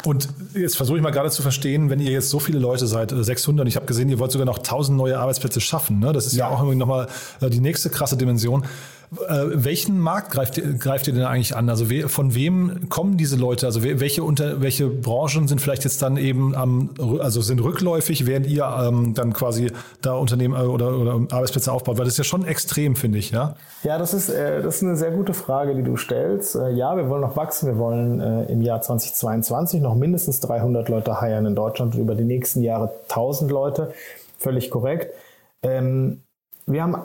Und 0.07 0.29
jetzt 0.55 0.77
versuche 0.77 0.99
ich 0.99 1.03
mal 1.03 1.11
gerade 1.11 1.31
zu 1.31 1.43
verstehen, 1.43 1.91
wenn 1.91 1.99
ihr 1.99 2.13
jetzt 2.13 2.31
so 2.31 2.39
viele 2.39 2.61
Leute 2.61 2.87
seid, 2.87 3.13
600, 3.13 3.67
äh, 3.67 3.69
ich 3.69 3.75
habe 3.75 3.87
gesehen, 3.87 4.09
ihr 4.09 4.21
wollt 4.21 4.31
sogar 4.31 4.47
noch 4.47 4.59
1000 4.59 4.97
neue 4.97 5.19
Arbeitsplätze 5.19 5.61
schaffen. 5.61 5.99
Ne? 5.99 6.13
Das 6.13 6.27
ist 6.27 6.35
ja, 6.35 6.49
ja 6.49 6.55
auch 6.55 6.61
irgendwie 6.61 6.77
nochmal 6.77 7.09
äh, 7.41 7.51
die 7.51 7.59
nächste 7.59 7.91
krasse 7.91 8.17
Dimension. 8.17 8.65
Äh, 9.29 9.45
welchen 9.53 9.99
Markt 10.01 10.33
greift, 10.33 10.61
greift 10.81 11.07
ihr 11.07 11.15
denn 11.15 11.25
eigentlich 11.25 11.55
an? 11.57 11.69
Also 11.69 11.91
we, 11.91 12.09
von 12.09 12.35
wem 12.35 12.89
kommen 12.89 13.17
diese 13.17 13.37
Leute? 13.37 13.67
Also 13.67 13.83
welche, 13.83 14.23
unter, 14.23 14.61
welche 14.63 14.89
Branchen 14.89 15.47
sind 15.47 15.61
vielleicht 15.61 15.85
jetzt 15.85 16.03
dann 16.03 16.17
eben 16.17 16.55
am, 16.55 16.91
also 17.21 17.41
sind 17.41 17.63
rückläufig, 17.63 18.27
während 18.27 18.47
ihr 18.47 18.65
ähm, 18.65 19.15
dann 19.15 19.33
quasi 19.33 19.71
da 20.03 20.15
Unternehmen 20.15 20.55
äh, 20.55 20.67
oder, 20.67 20.99
oder 20.99 21.13
Arbeitsplätze 21.31 21.73
aufbaut? 21.73 21.99
Weil 21.99 22.05
das 22.05 22.15
ist 22.15 22.19
ja 22.19 22.25
schon 22.25 22.45
extrem, 22.45 22.97
finde 22.97 23.19
ich, 23.19 23.31
ja? 23.31 23.55
Ja, 23.85 23.99
das 23.99 24.13
ist, 24.13 24.29
äh, 24.29 24.63
das 24.63 24.77
ist 24.77 24.83
eine 24.83 24.97
sehr 24.97 25.13
gute 25.13 25.35
Frage, 25.35 25.75
die 25.75 25.83
du 25.83 25.97
stellst. 25.97 26.57
Äh, 26.57 26.71
ja, 26.71 26.97
wir 26.97 27.09
wollen 27.09 27.23
noch 27.23 27.37
wachsen. 27.37 27.69
Wir 27.69 27.79
wollen 27.79 28.21
äh, 28.21 28.45
im 28.47 28.61
Jahr 28.61 28.81
2022 28.81 29.81
noch 29.81 29.95
mindestens 29.95 30.41
300 30.41 30.89
Leute 30.89 31.21
heiern 31.21 31.47
in 31.47 31.55
Deutschland 31.55 31.95
und 31.95 32.01
über 32.01 32.17
die 32.17 32.25
nächsten 32.25 32.63
Jahre 32.63 32.93
1000 33.09 33.51
Leute. 33.51 33.93
Völlig 34.39 34.71
korrekt. 34.71 35.15
Ähm, 35.63 36.23
wir 36.67 36.83
haben 36.83 36.97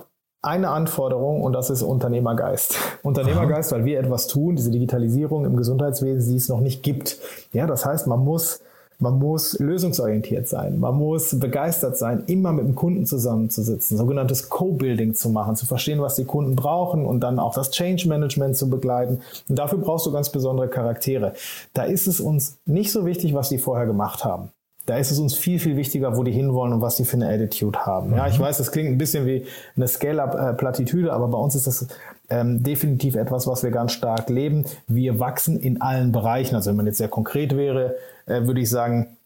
eine 0.42 0.70
Anforderung 0.70 1.42
und 1.42 1.54
das 1.54 1.70
ist 1.70 1.82
Unternehmergeist. 1.82 2.76
Unternehmergeist, 3.04 3.72
weil 3.72 3.86
wir 3.86 4.00
etwas 4.00 4.28
tun, 4.28 4.56
diese 4.56 4.72
Digitalisierung 4.72 5.46
im 5.46 5.56
Gesundheitswesen, 5.56 6.32
die 6.32 6.38
es 6.38 6.50
noch 6.50 6.62
nicht 6.62 6.84
gibt. 6.84 7.18
Ja, 7.54 7.68
das 7.68 7.86
heißt, 7.86 8.08
man 8.08 8.24
muss 8.24 8.62
man 9.02 9.18
muss 9.18 9.58
lösungsorientiert 9.58 10.48
sein. 10.48 10.80
Man 10.80 10.94
muss 10.94 11.40
begeistert 11.40 11.98
sein, 11.98 12.24
immer 12.28 12.52
mit 12.52 12.66
dem 12.66 12.76
Kunden 12.76 13.08
zusammenzusitzen, 13.08 13.98
sogenanntes 13.98 14.50
Co-Building 14.50 15.16
zu 15.16 15.32
machen, 15.32 15.56
zu 15.56 15.66
verstehen, 15.66 16.02
was 16.02 16.18
die 16.18 16.26
Kunden 16.26 16.56
brauchen 16.56 17.08
und 17.08 17.22
dann 17.22 17.40
auch 17.40 17.56
das 17.56 17.72
Change 17.72 18.08
Management 18.08 18.58
zu 18.58 18.70
begleiten. 18.70 19.22
Und 19.50 19.58
dafür 19.58 19.80
brauchst 19.80 20.06
du 20.06 20.12
ganz 20.12 20.30
besondere 20.30 20.68
Charaktere. 20.68 21.34
Da 21.74 21.82
ist 21.82 22.06
es 22.06 22.20
uns 22.20 22.60
nicht 22.66 22.92
so 22.92 23.04
wichtig, 23.04 23.34
was 23.34 23.50
die 23.50 23.58
vorher 23.58 23.88
gemacht 23.88 24.24
haben 24.24 24.52
da 24.86 24.98
ist 24.98 25.12
es 25.12 25.20
uns 25.20 25.36
viel, 25.36 25.60
viel 25.60 25.78
wichtiger, 25.78 26.18
wo 26.18 26.24
die 26.24 26.32
hinwollen 26.32 26.74
und 26.74 26.82
was 26.82 26.96
die 26.96 27.06
für 27.06 27.18
eine 27.18 27.30
Attitude 27.30 27.86
haben. 27.86 28.16
Ja, 28.16 28.28
ich 28.28 28.40
mhm. 28.40 28.44
weiß, 28.44 28.58
das 28.58 28.72
klingt 28.72 28.90
ein 28.90 28.98
bisschen 28.98 29.26
wie 29.26 29.46
eine 29.76 29.88
Scale-up-Plattitüde, 29.88 31.14
aber 31.14 31.28
bei 31.28 31.38
uns 31.38 31.56
ist 31.56 31.68
das 31.68 31.88
ähm, 32.30 32.64
definitiv 32.64 33.16
etwas, 33.16 33.46
was 33.46 33.64
wir 33.64 33.72
ganz 33.72 33.92
stark 33.92 34.30
leben. 34.30 34.66
Wir 34.88 35.20
wachsen 35.20 35.60
in 35.60 35.82
allen 35.82 36.12
Bereichen. 36.12 36.56
Also 36.56 36.70
wenn 36.70 36.78
man 36.78 36.88
jetzt 36.88 36.98
sehr 36.98 37.10
konkret 37.10 37.56
wäre, 37.56 37.96
äh, 38.26 38.46
würde 38.46 38.62
ich 38.62 38.70
sagen, 38.70 39.18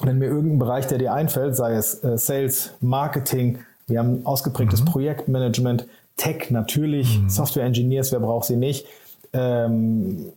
wenn 0.00 0.18
mir 0.18 0.26
irgendein 0.26 0.58
Bereich, 0.58 0.86
der 0.86 0.98
dir 0.98 1.12
einfällt, 1.12 1.56
sei 1.56 1.74
es 1.74 2.02
äh, 2.02 2.16
Sales, 2.16 2.72
Marketing, 2.80 3.58
wir 3.86 3.98
haben 3.98 4.24
ausgeprägtes 4.24 4.80
mhm. 4.80 4.86
Projektmanagement, 4.86 5.86
Tech 6.16 6.50
natürlich, 6.50 7.20
mhm. 7.20 7.28
Software 7.28 7.64
Engineers, 7.64 8.12
wer 8.12 8.20
braucht 8.20 8.46
sie 8.46 8.56
nicht? 8.56 8.86
Ähm, 9.32 10.32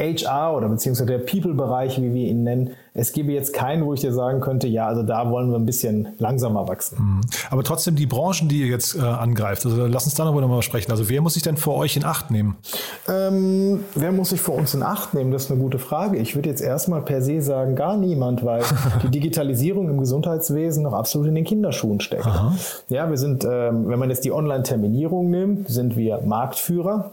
HR 0.00 0.56
oder 0.56 0.68
beziehungsweise 0.68 1.06
der 1.06 1.18
People-Bereich, 1.18 2.02
wie 2.02 2.12
wir 2.12 2.26
ihn 2.26 2.42
nennen, 2.42 2.70
es 2.94 3.12
gäbe 3.12 3.30
jetzt 3.30 3.52
keinen, 3.52 3.84
wo 3.84 3.94
ich 3.94 4.00
dir 4.00 4.12
sagen 4.12 4.40
könnte, 4.40 4.66
ja, 4.66 4.88
also 4.88 5.04
da 5.04 5.30
wollen 5.30 5.50
wir 5.50 5.56
ein 5.56 5.66
bisschen 5.66 6.08
langsamer 6.18 6.66
wachsen. 6.66 6.98
Mhm. 6.98 7.20
Aber 7.50 7.62
trotzdem 7.62 7.94
die 7.94 8.06
Branchen, 8.06 8.48
die 8.48 8.62
ihr 8.62 8.66
jetzt 8.66 8.96
äh, 8.96 9.00
angreift, 9.00 9.64
also 9.64 9.86
lass 9.86 10.04
uns 10.04 10.14
da 10.14 10.24
noch 10.24 10.34
mal 10.34 10.62
sprechen. 10.62 10.90
Also 10.90 11.08
wer 11.08 11.20
muss 11.22 11.34
sich 11.34 11.44
denn 11.44 11.56
vor 11.56 11.76
euch 11.76 11.96
in 11.96 12.04
Acht 12.04 12.32
nehmen? 12.32 12.56
Ähm, 13.08 13.84
wer 13.94 14.10
muss 14.10 14.30
sich 14.30 14.40
vor 14.40 14.56
uns 14.56 14.74
in 14.74 14.82
Acht 14.82 15.14
nehmen? 15.14 15.30
Das 15.30 15.44
ist 15.44 15.52
eine 15.52 15.60
gute 15.60 15.78
Frage. 15.78 16.18
Ich 16.18 16.34
würde 16.34 16.48
jetzt 16.48 16.60
erstmal 16.60 17.02
per 17.02 17.22
se 17.22 17.40
sagen, 17.40 17.76
gar 17.76 17.96
niemand, 17.96 18.44
weil 18.44 18.62
die 19.04 19.10
Digitalisierung 19.10 19.88
im 19.88 19.98
Gesundheitswesen 19.98 20.82
noch 20.82 20.92
absolut 20.92 21.28
in 21.28 21.36
den 21.36 21.44
Kinderschuhen 21.44 22.00
steckt. 22.00 22.26
Aha. 22.26 22.54
Ja, 22.88 23.08
wir 23.08 23.16
sind, 23.16 23.44
ähm, 23.44 23.88
wenn 23.88 24.00
man 24.00 24.10
jetzt 24.10 24.24
die 24.24 24.32
Online-Terminierung 24.32 25.30
nimmt, 25.30 25.68
sind 25.68 25.96
wir 25.96 26.20
Marktführer. 26.20 27.12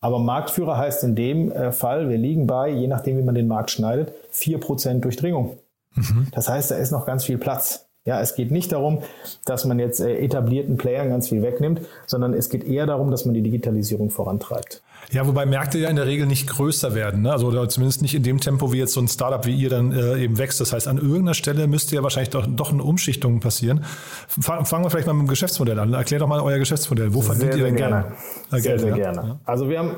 Aber 0.00 0.18
Marktführer 0.18 0.78
heißt 0.78 1.04
in 1.04 1.14
dem 1.14 1.52
äh, 1.52 1.72
Fall, 1.72 2.08
wir 2.08 2.16
liegen 2.16 2.46
bei, 2.46 2.70
je 2.70 2.86
nachdem 2.86 3.18
wie 3.18 3.22
man 3.22 3.34
den 3.34 3.48
Markt 3.48 3.70
schneidet, 3.70 4.12
4% 4.32 5.00
Durchdringung. 5.00 5.58
Mhm. 5.94 6.28
Das 6.32 6.48
heißt, 6.48 6.70
da 6.70 6.76
ist 6.76 6.90
noch 6.90 7.04
ganz 7.04 7.24
viel 7.24 7.38
Platz. 7.38 7.89
Ja, 8.10 8.20
es 8.20 8.34
geht 8.34 8.50
nicht 8.50 8.72
darum, 8.72 9.02
dass 9.44 9.64
man 9.64 9.78
jetzt 9.78 10.00
äh, 10.00 10.18
etablierten 10.18 10.76
Playern 10.76 11.10
ganz 11.10 11.28
viel 11.28 11.42
wegnimmt, 11.42 11.82
sondern 12.08 12.34
es 12.34 12.48
geht 12.48 12.64
eher 12.64 12.84
darum, 12.84 13.12
dass 13.12 13.24
man 13.24 13.34
die 13.34 13.40
Digitalisierung 13.40 14.10
vorantreibt. 14.10 14.82
Ja, 15.12 15.28
wobei 15.28 15.46
Märkte 15.46 15.78
ja 15.78 15.88
in 15.88 15.94
der 15.94 16.06
Regel 16.06 16.26
nicht 16.26 16.48
größer 16.48 16.96
werden, 16.96 17.22
ne? 17.22 17.30
also 17.30 17.46
oder 17.46 17.68
zumindest 17.68 18.02
nicht 18.02 18.16
in 18.16 18.24
dem 18.24 18.40
Tempo, 18.40 18.72
wie 18.72 18.78
jetzt 18.78 18.94
so 18.94 19.00
ein 19.00 19.06
Startup 19.06 19.46
wie 19.46 19.54
ihr 19.54 19.70
dann 19.70 19.92
äh, 19.92 20.24
eben 20.24 20.38
wächst. 20.38 20.60
Das 20.60 20.72
heißt, 20.72 20.88
an 20.88 20.98
irgendeiner 20.98 21.34
Stelle 21.34 21.68
müsste 21.68 21.94
ja 21.94 22.02
wahrscheinlich 22.02 22.30
doch, 22.30 22.48
doch 22.48 22.72
eine 22.72 22.82
Umschichtung 22.82 23.38
passieren. 23.38 23.84
Fangen 24.26 24.84
wir 24.84 24.90
vielleicht 24.90 25.06
mal 25.06 25.12
mit 25.12 25.28
dem 25.28 25.28
Geschäftsmodell 25.28 25.78
an. 25.78 25.92
Erklär 25.92 26.18
doch 26.18 26.26
mal 26.26 26.40
euer 26.40 26.58
Geschäftsmodell. 26.58 27.14
Wo 27.14 27.20
verdient 27.20 27.54
ihr 27.54 27.62
denn 27.62 27.76
gerne? 27.76 28.16
Geld? 28.50 28.64
Sehr, 28.64 28.78
sehr 28.80 28.88
ja? 28.88 28.96
gerne. 28.96 29.38
Also 29.44 29.68
wir 29.68 29.78
haben 29.78 29.96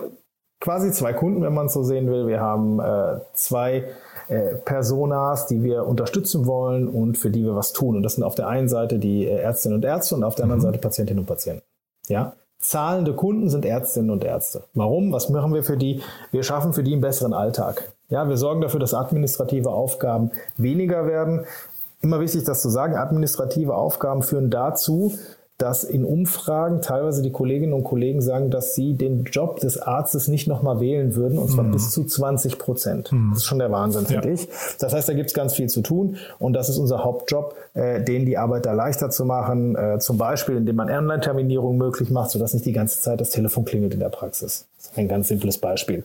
quasi 0.63 0.93
zwei 0.93 1.13
Kunden, 1.13 1.43
wenn 1.43 1.53
man 1.53 1.67
es 1.67 1.73
so 1.75 1.83
sehen 1.83 2.09
will. 2.09 2.27
Wir 2.29 2.41
haben 2.41 2.79
äh, 2.79 3.19
zwei 3.35 3.85
äh, 4.29 4.55
Personas, 4.65 5.47
die 5.47 5.63
wir 5.63 5.87
unterstützen 5.87 6.47
wollen 6.47 6.89
und 6.89 7.19
für 7.19 7.31
die 7.31 7.45
wir 7.45 7.57
was 7.57 7.73
tun. 7.73 7.97
Und 7.97 8.05
das 8.05 8.15
sind 8.15 8.25
auf 8.25 8.37
der 8.37 8.47
einen 8.47 8.69
Seite 8.69 8.99
die 8.99 9.27
äh, 9.27 9.41
Ärztinnen 9.41 9.77
und 9.77 9.85
Ärzte 9.85 10.15
und 10.15 10.25
auf 10.25 10.37
der 10.37 10.45
anderen 10.45 10.61
mhm. 10.61 10.67
Seite 10.67 10.79
Patientinnen 10.79 11.19
und 11.19 11.27
Patienten. 11.27 11.63
Ja, 12.07 12.35
zahlende 12.61 13.13
Kunden 13.15 13.51
sind 13.51 13.65
Ärztinnen 13.65 14.11
und 14.11 14.23
Ärzte. 14.23 14.63
Warum? 14.73 15.13
Was 15.13 15.29
machen 15.29 15.53
wir 15.53 15.65
für 15.65 15.77
die? 15.77 16.01
Wir 16.31 16.45
schaffen 16.45 16.73
für 16.73 16.85
die 16.85 16.93
einen 16.93 17.01
besseren 17.01 17.35
Alltag. 17.35 17.93
Ja, 18.09 18.29
wir 18.29 18.37
sorgen 18.37 18.61
dafür, 18.61 18.79
dass 18.79 18.95
administrative 18.95 19.71
Aufgaben 19.71 20.31
weniger 20.57 21.09
werden. 21.09 21.45
Immer 22.03 22.21
wichtig, 22.21 22.45
das 22.45 22.63
zu 22.63 22.69
sagen. 22.69 22.95
Administrative 22.95 23.75
Aufgaben 23.75 24.23
führen 24.23 24.51
dazu, 24.51 25.13
dass 25.63 25.85
in 25.85 26.05
Umfragen 26.05 26.83
teilweise 26.83 27.23
die 27.23 27.31
Kolleginnen 27.31 27.73
und 27.73 27.85
Kollegen 27.85 28.21
sagen, 28.21 28.51
dass 28.51 28.75
sie 28.75 28.95
den 28.95 29.23
Job 29.23 29.61
des 29.61 29.79
Arztes 29.79 30.27
nicht 30.27 30.49
nochmal 30.49 30.81
wählen 30.81 31.15
würden, 31.15 31.39
und 31.39 31.51
zwar 31.51 31.63
mhm. 31.63 31.71
bis 31.71 31.93
zu 31.93 32.03
20 32.03 32.59
Prozent. 32.59 33.13
Mhm. 33.13 33.31
Das 33.31 33.39
ist 33.39 33.45
schon 33.45 33.61
der 33.61 33.71
Wahnsinn, 33.71 34.07
finde 34.07 34.27
ja. 34.27 34.35
ich. 34.35 34.49
Das 34.81 34.93
heißt, 34.93 35.09
da 35.09 35.13
gibt 35.13 35.29
es 35.29 35.35
ganz 35.35 35.55
viel 35.55 35.69
zu 35.69 35.81
tun 35.81 36.17
und 36.41 36.55
das 36.55 36.69
ist 36.69 36.79
unser 36.79 37.05
Hauptjob, 37.05 37.55
äh, 37.75 38.03
denen 38.03 38.27
die 38.27 38.37
Arbeit 38.37 38.67
da 38.67 38.73
leichter 38.73 39.11
zu 39.11 39.25
machen, 39.25 39.77
äh, 39.77 40.01
zum 40.01 40.19
Beispiel 40.19 40.57
indem 40.57 40.75
man 40.75 40.91
Online-Terminierung 40.91 41.79
möglich 41.79 42.11
macht, 42.11 42.31
sodass 42.31 42.55
nicht 42.55 42.67
die 42.67 42.73
ganze 42.73 43.01
Zeit 43.01 43.21
das 43.21 43.31
Telefon 43.31 43.65
klingelt 43.65 43.95
in 43.95 44.01
der 44.01 44.09
Praxis. 44.09 44.67
Ein 44.95 45.09
ganz 45.09 45.29
simples 45.29 45.59
Beispiel. 45.59 46.05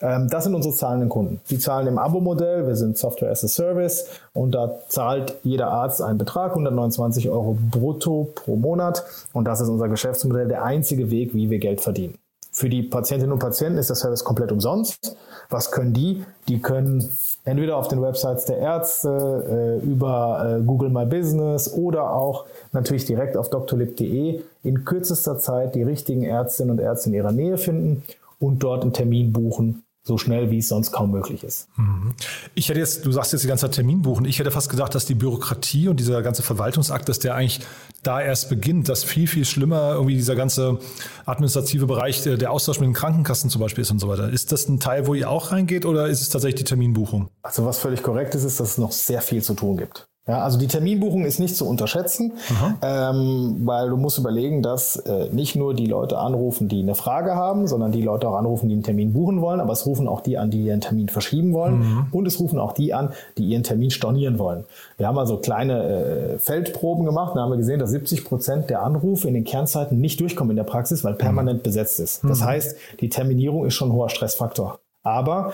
Ähm, 0.00 0.28
das 0.28 0.44
sind 0.44 0.54
unsere 0.54 0.74
zahlenden 0.74 1.08
Kunden. 1.08 1.40
Die 1.50 1.58
zahlen 1.58 1.86
im 1.86 1.98
Abo-Modell, 1.98 2.66
wir 2.66 2.76
sind 2.76 2.96
Software 2.96 3.30
as 3.30 3.44
a 3.44 3.48
Service 3.48 4.06
und 4.32 4.52
da 4.52 4.78
zahlt 4.88 5.36
jeder 5.42 5.68
Arzt 5.68 6.00
einen 6.00 6.18
Betrag, 6.18 6.50
129 6.50 7.28
Euro 7.28 7.56
brutto 7.70 8.28
pro 8.34 8.56
Monat 8.56 9.04
und 9.32 9.44
das 9.44 9.60
ist 9.60 9.68
unser 9.68 9.88
Geschäftsmodell, 9.88 10.48
der 10.48 10.64
einzige 10.64 11.10
Weg, 11.10 11.34
wie 11.34 11.50
wir 11.50 11.58
Geld 11.58 11.80
verdienen. 11.80 12.14
Für 12.52 12.68
die 12.68 12.82
Patientinnen 12.82 13.32
und 13.32 13.38
Patienten 13.38 13.78
ist 13.78 13.90
der 13.90 13.96
Service 13.96 14.24
komplett 14.24 14.50
umsonst. 14.50 15.16
Was 15.50 15.70
können 15.70 15.92
die? 15.92 16.24
Die 16.48 16.60
können 16.60 17.08
entweder 17.44 17.76
auf 17.76 17.88
den 17.88 18.02
Websites 18.02 18.44
der 18.44 18.58
Ärzte, 18.58 19.80
äh, 19.82 19.86
über 19.86 20.58
äh, 20.58 20.62
Google 20.62 20.90
My 20.90 21.06
Business 21.06 21.72
oder 21.72 22.12
auch 22.12 22.46
natürlich 22.72 23.04
direkt 23.04 23.36
auf 23.36 23.50
drlib.de 23.50 24.42
in 24.62 24.84
kürzester 24.84 25.38
Zeit 25.38 25.74
die 25.74 25.82
richtigen 25.82 26.22
Ärztinnen 26.22 26.72
und 26.72 26.80
Ärzte 26.80 27.08
in 27.08 27.14
ihrer 27.14 27.32
Nähe 27.32 27.58
finden 27.58 28.02
und 28.38 28.60
dort 28.62 28.82
einen 28.82 28.92
Termin 28.92 29.32
buchen 29.32 29.82
so 30.02 30.16
schnell, 30.16 30.50
wie 30.50 30.58
es 30.58 30.68
sonst 30.68 30.92
kaum 30.92 31.10
möglich 31.10 31.44
ist. 31.44 31.68
Mhm. 31.76 32.14
Ich 32.54 32.68
hätte 32.68 32.80
jetzt, 32.80 33.04
du 33.04 33.12
sagst 33.12 33.32
jetzt 33.32 33.42
die 33.42 33.48
ganze 33.48 33.66
Zeit 33.66 33.74
Termin 33.74 34.00
buchen. 34.02 34.24
Ich 34.24 34.38
hätte 34.38 34.50
fast 34.50 34.70
gedacht, 34.70 34.94
dass 34.94 35.04
die 35.04 35.14
Bürokratie 35.14 35.88
und 35.88 36.00
dieser 36.00 36.22
ganze 36.22 36.42
Verwaltungsakt, 36.42 37.08
dass 37.08 37.18
der 37.18 37.34
eigentlich 37.34 37.60
da 38.02 38.20
erst 38.20 38.48
beginnt, 38.48 38.88
dass 38.88 39.04
viel, 39.04 39.26
viel 39.26 39.44
schlimmer 39.44 39.92
irgendwie 39.92 40.14
dieser 40.14 40.36
ganze 40.36 40.78
administrative 41.26 41.86
Bereich, 41.86 42.22
der, 42.22 42.38
der 42.38 42.50
Austausch 42.50 42.80
mit 42.80 42.86
den 42.86 42.94
Krankenkassen 42.94 43.50
zum 43.50 43.60
Beispiel 43.60 43.82
ist 43.82 43.90
und 43.90 43.98
so 43.98 44.08
weiter. 44.08 44.30
Ist 44.30 44.52
das 44.52 44.68
ein 44.68 44.80
Teil, 44.80 45.06
wo 45.06 45.14
ihr 45.14 45.28
auch 45.28 45.52
reingeht 45.52 45.84
oder 45.84 46.08
ist 46.08 46.22
es 46.22 46.30
tatsächlich 46.30 46.60
die 46.60 46.64
Terminbuchung? 46.64 47.28
Also 47.42 47.66
was 47.66 47.78
völlig 47.78 48.02
korrekt 48.02 48.34
ist, 48.34 48.44
ist, 48.44 48.58
dass 48.58 48.70
es 48.70 48.78
noch 48.78 48.92
sehr 48.92 49.20
viel 49.20 49.42
zu 49.42 49.52
tun 49.52 49.76
gibt. 49.76 50.09
Ja, 50.30 50.44
also 50.44 50.60
die 50.60 50.68
Terminbuchung 50.68 51.24
ist 51.24 51.40
nicht 51.40 51.56
zu 51.56 51.66
unterschätzen, 51.66 52.34
ähm, 52.82 53.62
weil 53.64 53.90
du 53.90 53.96
musst 53.96 54.16
überlegen, 54.16 54.62
dass 54.62 54.94
äh, 54.94 55.28
nicht 55.32 55.56
nur 55.56 55.74
die 55.74 55.86
Leute 55.86 56.18
anrufen, 56.18 56.68
die 56.68 56.82
eine 56.82 56.94
Frage 56.94 57.34
haben, 57.34 57.66
sondern 57.66 57.90
die 57.90 58.00
Leute 58.00 58.28
auch 58.28 58.36
anrufen, 58.36 58.68
die 58.68 58.76
einen 58.76 58.84
Termin 58.84 59.12
buchen 59.12 59.40
wollen, 59.40 59.58
aber 59.58 59.72
es 59.72 59.86
rufen 59.86 60.06
auch 60.06 60.20
die 60.20 60.38
an, 60.38 60.52
die 60.52 60.66
ihren 60.66 60.80
Termin 60.80 61.08
verschieben 61.08 61.52
wollen 61.52 61.80
mhm. 61.80 62.06
und 62.12 62.28
es 62.28 62.38
rufen 62.38 62.60
auch 62.60 62.74
die 62.74 62.94
an, 62.94 63.08
die 63.38 63.48
ihren 63.48 63.64
Termin 63.64 63.90
stornieren 63.90 64.38
wollen. 64.38 64.66
Wir 64.98 65.08
haben 65.08 65.18
also 65.18 65.38
kleine 65.38 65.82
äh, 65.82 66.38
Feldproben 66.38 67.04
gemacht, 67.04 67.32
da 67.34 67.40
haben 67.40 67.50
wir 67.50 67.56
gesehen, 67.56 67.80
dass 67.80 67.90
70 67.90 68.24
Prozent 68.24 68.70
der 68.70 68.82
Anrufe 68.82 69.26
in 69.26 69.34
den 69.34 69.42
Kernzeiten 69.42 70.00
nicht 70.00 70.20
durchkommen 70.20 70.52
in 70.52 70.58
der 70.58 70.62
Praxis, 70.62 71.02
weil 71.02 71.14
permanent 71.14 71.58
mhm. 71.58 71.64
besetzt 71.64 71.98
ist. 71.98 72.22
Das 72.22 72.38
mhm. 72.38 72.44
heißt, 72.44 72.76
die 73.00 73.08
Terminierung 73.08 73.66
ist 73.66 73.74
schon 73.74 73.88
ein 73.88 73.94
hoher 73.94 74.10
Stressfaktor. 74.10 74.78
Aber 75.02 75.52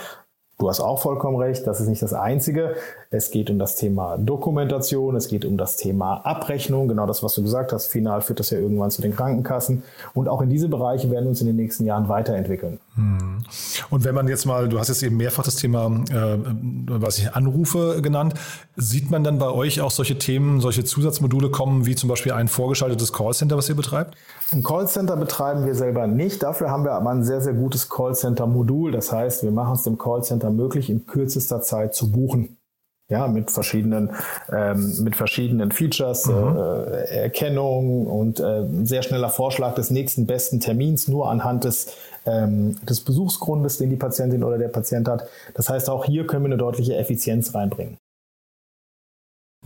Du 0.58 0.70
hast 0.70 0.80
auch 0.80 0.98
vollkommen 0.98 1.36
recht, 1.36 1.66
das 1.66 1.80
ist 1.80 1.88
nicht 1.88 2.00
das 2.00 2.14
Einzige. 2.14 2.76
Es 3.10 3.30
geht 3.30 3.50
um 3.50 3.58
das 3.58 3.76
Thema 3.76 4.16
Dokumentation, 4.16 5.14
es 5.14 5.28
geht 5.28 5.44
um 5.44 5.58
das 5.58 5.76
Thema 5.76 6.24
Abrechnung, 6.24 6.88
genau 6.88 7.06
das, 7.06 7.22
was 7.22 7.34
du 7.34 7.42
gesagt 7.42 7.74
hast. 7.74 7.88
Final 7.88 8.22
führt 8.22 8.40
das 8.40 8.48
ja 8.48 8.58
irgendwann 8.58 8.90
zu 8.90 9.02
den 9.02 9.14
Krankenkassen. 9.14 9.82
Und 10.14 10.28
auch 10.28 10.40
in 10.40 10.48
diese 10.48 10.68
Bereiche 10.68 11.10
werden 11.10 11.26
wir 11.26 11.30
uns 11.30 11.42
in 11.42 11.46
den 11.46 11.56
nächsten 11.56 11.84
Jahren 11.84 12.08
weiterentwickeln. 12.08 12.80
Hm. 12.96 13.44
Und 13.90 14.04
wenn 14.04 14.14
man 14.14 14.26
jetzt 14.26 14.46
mal, 14.46 14.68
du 14.68 14.78
hast 14.78 14.88
jetzt 14.88 15.02
eben 15.02 15.18
mehrfach 15.18 15.44
das 15.44 15.56
Thema, 15.56 15.86
äh, 16.10 16.38
was 16.88 17.18
ich 17.18 17.34
Anrufe 17.34 18.00
genannt, 18.00 18.34
sieht 18.74 19.10
man 19.10 19.22
dann 19.22 19.38
bei 19.38 19.50
euch 19.50 19.82
auch 19.82 19.90
solche 19.90 20.18
Themen, 20.18 20.60
solche 20.60 20.82
Zusatzmodule 20.84 21.50
kommen, 21.50 21.84
wie 21.84 21.94
zum 21.94 22.08
Beispiel 22.08 22.32
ein 22.32 22.48
vorgeschaltetes 22.48 23.12
Callcenter, 23.12 23.56
was 23.56 23.68
ihr 23.68 23.74
betreibt? 23.74 24.16
Ein 24.50 24.62
Callcenter 24.62 25.16
betreiben 25.16 25.66
wir 25.66 25.74
selber 25.74 26.06
nicht. 26.06 26.42
Dafür 26.42 26.70
haben 26.70 26.84
wir 26.84 26.92
aber 26.92 27.10
ein 27.10 27.22
sehr, 27.22 27.42
sehr 27.42 27.52
gutes 27.52 27.90
Callcenter-Modul. 27.90 28.92
Das 28.92 29.12
heißt, 29.12 29.42
wir 29.42 29.50
machen 29.50 29.74
es 29.74 29.82
dem 29.82 29.98
Callcenter 29.98 30.50
möglich, 30.50 30.88
in 30.88 31.06
kürzester 31.06 31.60
Zeit 31.60 31.94
zu 31.94 32.10
buchen. 32.10 32.56
Ja, 33.08 33.28
mit 33.28 33.52
verschiedenen, 33.52 34.10
ähm, 34.50 35.04
mit 35.04 35.14
verschiedenen 35.14 35.70
Features, 35.70 36.26
mhm. 36.26 36.56
äh, 36.56 37.22
Erkennung 37.22 38.04
und 38.08 38.40
äh, 38.40 38.64
sehr 38.82 39.04
schneller 39.04 39.28
Vorschlag 39.28 39.76
des 39.76 39.92
nächsten 39.92 40.26
besten 40.26 40.58
Termins 40.58 41.06
nur 41.06 41.30
anhand 41.30 41.62
des, 41.62 41.94
ähm, 42.26 42.76
des 42.84 43.00
Besuchsgrundes, 43.00 43.78
den 43.78 43.90
die 43.90 43.96
Patientin 43.96 44.44
oder 44.44 44.58
der 44.58 44.68
Patient 44.68 45.08
hat. 45.08 45.28
Das 45.54 45.68
heißt, 45.68 45.88
auch 45.88 46.04
hier 46.04 46.26
können 46.26 46.44
wir 46.44 46.48
eine 46.48 46.58
deutliche 46.58 46.96
Effizienz 46.96 47.54
reinbringen. 47.54 47.96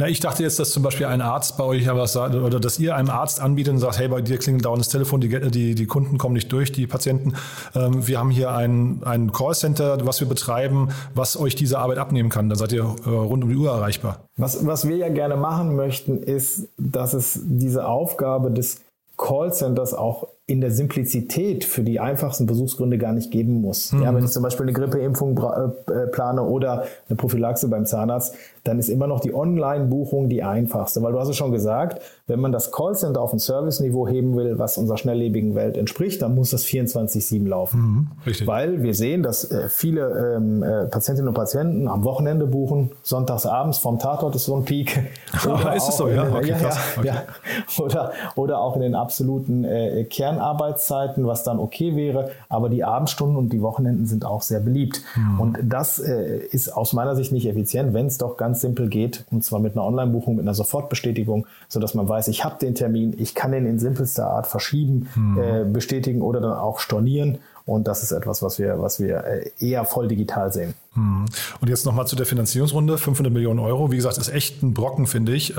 Na, 0.00 0.08
ich 0.08 0.20
dachte 0.20 0.42
jetzt, 0.42 0.58
dass 0.58 0.70
zum 0.70 0.82
Beispiel 0.82 1.04
ein 1.04 1.20
Arzt 1.20 1.58
bei 1.58 1.64
euch 1.64 1.86
was 1.86 2.14
sagt, 2.14 2.34
oder 2.34 2.58
dass 2.58 2.78
ihr 2.78 2.96
einem 2.96 3.10
Arzt 3.10 3.38
anbietet 3.38 3.74
und 3.74 3.80
sagt, 3.80 3.98
hey, 3.98 4.08
bei 4.08 4.22
dir 4.22 4.38
klingelt 4.38 4.64
dauernd 4.64 4.80
das 4.80 4.88
Telefon, 4.88 5.20
die, 5.20 5.28
die, 5.50 5.74
die 5.74 5.86
Kunden 5.86 6.16
kommen 6.16 6.32
nicht 6.32 6.50
durch, 6.52 6.72
die 6.72 6.86
Patienten. 6.86 7.34
Ähm, 7.74 8.06
wir 8.08 8.18
haben 8.18 8.30
hier 8.30 8.50
ein, 8.52 9.02
ein 9.04 9.30
Callcenter, 9.30 10.06
was 10.06 10.20
wir 10.20 10.26
betreiben, 10.26 10.88
was 11.14 11.38
euch 11.38 11.54
diese 11.54 11.78
Arbeit 11.78 11.98
abnehmen 11.98 12.30
kann. 12.30 12.48
Dann 12.48 12.56
seid 12.56 12.72
ihr 12.72 12.80
äh, 13.04 13.10
rund 13.10 13.44
um 13.44 13.50
die 13.50 13.56
Uhr 13.56 13.70
erreichbar. 13.70 14.24
Was, 14.38 14.64
was 14.66 14.88
wir 14.88 14.96
ja 14.96 15.10
gerne 15.10 15.36
machen 15.36 15.76
möchten, 15.76 16.22
ist, 16.22 16.68
dass 16.78 17.12
es 17.12 17.38
diese 17.42 17.86
Aufgabe 17.86 18.50
des 18.50 18.80
Callcenters 19.18 19.92
auch 19.92 20.28
in 20.50 20.60
der 20.60 20.72
Simplizität 20.72 21.64
für 21.64 21.82
die 21.82 22.00
einfachsten 22.00 22.46
Besuchsgründe 22.46 22.98
gar 22.98 23.12
nicht 23.12 23.30
geben 23.30 23.60
muss. 23.60 23.92
Mhm. 23.92 24.02
Ja, 24.02 24.14
wenn 24.14 24.24
ich 24.24 24.30
zum 24.30 24.42
Beispiel 24.42 24.64
eine 24.64 24.72
Grippeimpfung 24.72 25.38
äh, 25.38 26.06
plane 26.08 26.42
oder 26.42 26.84
eine 27.08 27.16
Prophylaxe 27.16 27.68
beim 27.68 27.86
Zahnarzt, 27.86 28.34
dann 28.64 28.78
ist 28.80 28.88
immer 28.88 29.06
noch 29.06 29.20
die 29.20 29.32
Online-Buchung 29.32 30.28
die 30.28 30.42
einfachste. 30.42 31.02
Weil 31.02 31.12
du 31.12 31.20
hast 31.20 31.28
es 31.28 31.36
schon 31.36 31.52
gesagt, 31.52 32.02
wenn 32.30 32.40
man 32.40 32.52
das 32.52 32.70
Callcenter 32.70 33.20
auf 33.20 33.32
ein 33.32 33.38
Service-Niveau 33.38 34.06
heben 34.06 34.36
will, 34.36 34.58
was 34.58 34.78
unserer 34.78 34.98
schnelllebigen 34.98 35.54
Welt 35.54 35.76
entspricht, 35.76 36.22
dann 36.22 36.34
muss 36.34 36.50
das 36.50 36.64
24-7 36.64 37.48
laufen. 37.48 37.80
Mhm, 37.80 38.08
richtig. 38.26 38.46
Weil 38.46 38.82
wir 38.82 38.94
sehen, 38.94 39.22
dass 39.22 39.50
äh, 39.50 39.68
viele 39.68 40.36
ähm, 40.36 40.62
äh, 40.62 40.86
Patientinnen 40.86 41.28
und 41.28 41.34
Patienten 41.34 41.88
am 41.88 42.04
Wochenende 42.04 42.46
buchen, 42.46 42.92
sonntags 43.02 43.46
abends 43.46 43.78
vom 43.78 43.98
Tatort 43.98 44.34
ist 44.34 44.44
so 44.44 44.56
ein 44.56 44.64
Peak. 44.64 45.10
Oder 45.44 45.74
ist 45.74 45.88
es 45.88 45.96
so, 45.96 46.08
ja? 46.08 46.28
Okay, 46.30 46.50
ja, 46.50 46.58
ja, 46.58 46.70
okay. 46.96 47.06
ja. 47.06 47.22
Oder, 47.82 48.12
oder 48.36 48.60
auch 48.60 48.76
in 48.76 48.82
den 48.82 48.94
absoluten 48.94 49.64
äh, 49.64 50.04
Kernarbeitszeiten, 50.04 51.26
was 51.26 51.44
dann 51.44 51.58
okay 51.58 51.96
wäre. 51.96 52.30
Aber 52.48 52.68
die 52.68 52.84
Abendstunden 52.84 53.36
und 53.36 53.52
die 53.52 53.62
Wochenenden 53.62 54.06
sind 54.06 54.24
auch 54.24 54.42
sehr 54.42 54.60
beliebt. 54.60 55.02
Mhm. 55.16 55.40
Und 55.40 55.58
das 55.62 55.98
äh, 55.98 56.38
ist 56.50 56.68
aus 56.68 56.92
meiner 56.92 57.16
Sicht 57.16 57.32
nicht 57.32 57.46
effizient, 57.46 57.94
wenn 57.94 58.06
es 58.06 58.18
doch 58.18 58.36
ganz 58.36 58.50
ganz 58.50 58.62
simpel 58.62 58.88
geht, 58.88 59.24
und 59.30 59.44
zwar 59.44 59.60
mit 59.60 59.74
einer 59.74 59.84
Online-Buchung, 59.84 60.34
mit 60.34 60.44
einer 60.44 60.54
Sofortbestätigung, 60.54 61.46
sodass 61.68 61.94
man 61.94 62.08
weiß, 62.08 62.19
ich 62.28 62.44
habe 62.44 62.58
den 62.58 62.74
Termin, 62.74 63.14
ich 63.18 63.34
kann 63.34 63.52
den 63.52 63.66
in 63.66 63.78
simpelster 63.78 64.26
Art 64.26 64.46
verschieben, 64.46 65.08
mhm. 65.14 65.40
äh, 65.40 65.64
bestätigen 65.64 66.22
oder 66.22 66.40
dann 66.40 66.52
auch 66.52 66.80
stornieren. 66.80 67.38
Und 67.66 67.86
das 67.86 68.02
ist 68.02 68.10
etwas, 68.10 68.42
was 68.42 68.58
wir, 68.58 68.80
was 68.80 68.98
wir 69.00 69.24
äh, 69.24 69.50
eher 69.60 69.84
voll 69.84 70.08
digital 70.08 70.52
sehen. 70.52 70.74
Mhm. 70.94 71.26
Und 71.60 71.68
jetzt 71.68 71.86
nochmal 71.86 72.06
zu 72.06 72.16
der 72.16 72.26
Finanzierungsrunde, 72.26 72.98
500 72.98 73.32
Millionen 73.32 73.60
Euro. 73.60 73.92
Wie 73.92 73.96
gesagt, 73.96 74.18
ist 74.18 74.28
echt 74.28 74.62
ein 74.62 74.74
Brocken, 74.74 75.06
finde 75.06 75.34
ich. 75.34 75.54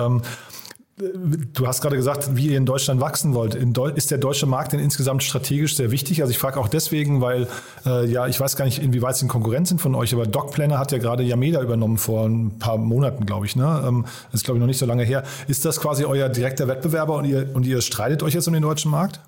Du 1.53 1.67
hast 1.67 1.81
gerade 1.81 1.95
gesagt, 1.95 2.35
wie 2.35 2.47
ihr 2.47 2.57
in 2.57 2.65
Deutschland 2.65 3.01
wachsen 3.01 3.33
wollt. 3.33 3.55
Ist 3.55 4.11
der 4.11 4.17
deutsche 4.17 4.45
Markt 4.45 4.73
denn 4.73 4.79
insgesamt 4.79 5.23
strategisch 5.23 5.75
sehr 5.75 5.89
wichtig? 5.89 6.21
Also 6.21 6.31
ich 6.31 6.37
frage 6.37 6.59
auch 6.59 6.67
deswegen, 6.67 7.21
weil 7.21 7.47
äh, 7.85 8.05
ja, 8.05 8.27
ich 8.27 8.39
weiß 8.39 8.55
gar 8.55 8.65
nicht, 8.65 8.79
inwieweit 8.79 9.15
sie 9.15 9.25
in 9.25 9.29
Konkurrenz 9.29 9.69
sind 9.69 9.81
von 9.81 9.95
euch, 9.95 10.13
aber 10.13 10.27
DocPlanner 10.27 10.77
hat 10.77 10.91
ja 10.91 10.99
gerade 10.99 11.23
Yameda 11.23 11.61
übernommen 11.61 11.97
vor 11.97 12.27
ein 12.27 12.59
paar 12.59 12.77
Monaten, 12.77 13.25
glaube 13.25 13.47
ich. 13.47 13.55
Ne? 13.55 13.83
Ähm, 13.87 14.05
das 14.31 14.41
ist, 14.41 14.43
glaube 14.45 14.57
ich, 14.57 14.59
noch 14.59 14.67
nicht 14.67 14.77
so 14.77 14.85
lange 14.85 15.03
her. 15.03 15.23
Ist 15.47 15.65
das 15.65 15.79
quasi 15.79 16.05
euer 16.05 16.29
direkter 16.29 16.67
Wettbewerber 16.67 17.15
und 17.15 17.25
ihr, 17.25 17.49
und 17.53 17.65
ihr 17.65 17.81
streitet 17.81 18.21
euch 18.21 18.33
jetzt 18.33 18.47
um 18.47 18.53
den 18.53 18.63
deutschen 18.63 18.91
Markt? 18.91 19.19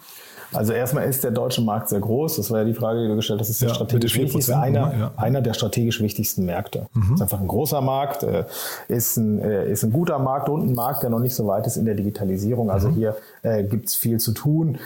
Also 0.54 0.74
erstmal 0.74 1.08
ist 1.08 1.24
der 1.24 1.32
deutsche 1.32 1.62
Markt 1.62 1.90
sehr 1.90 2.00
groß. 2.00 2.38
Das 2.38 2.52
war 2.52 2.60
ja 2.60 2.66
die 2.66 2.74
Frage, 2.74 3.02
die 3.02 3.08
du 3.08 3.16
gestellt 3.16 3.40
hast. 3.40 3.50
Ist 3.50 3.62
der 3.62 3.70
ja, 3.70 3.76
strategisch 3.76 4.18
wichtigste, 4.18 4.58
einer, 4.58 4.94
ja. 4.98 5.12
einer 5.18 5.42
der 5.42 5.54
strategisch 5.54 6.02
wichtigsten 6.02 6.46
Märkte. 6.46 6.88
Mhm. 6.94 7.16
Ist 7.16 7.22
einfach 7.22 7.40
ein 7.40 7.48
großer 7.48 7.82
Markt, 7.82 8.24
äh, 8.24 8.46
ist 8.88 9.18
ein, 9.18 9.40
äh, 9.40 9.72
ist 9.72 9.84
ein 9.84 9.92
guter 9.92 10.20
Markt 10.20 10.50
und 10.50 10.68
ein 10.68 10.74
Markt, 10.74 11.04
der 11.04 11.10
noch 11.10 11.20
nicht 11.20 11.36
so 11.36 11.48
weit 11.48 11.68
ist 11.68 11.78
in 11.78 11.86
der 11.86 11.96
Digitalisierung. 11.96 12.70
Also 12.70 12.90
mhm. 12.90 12.96
hier 12.96 13.16
äh, 13.42 13.64
gibt 13.64 13.90
es 13.90 13.96
viel 13.96 14.20
zu 14.20 14.32
tun. 14.32 14.78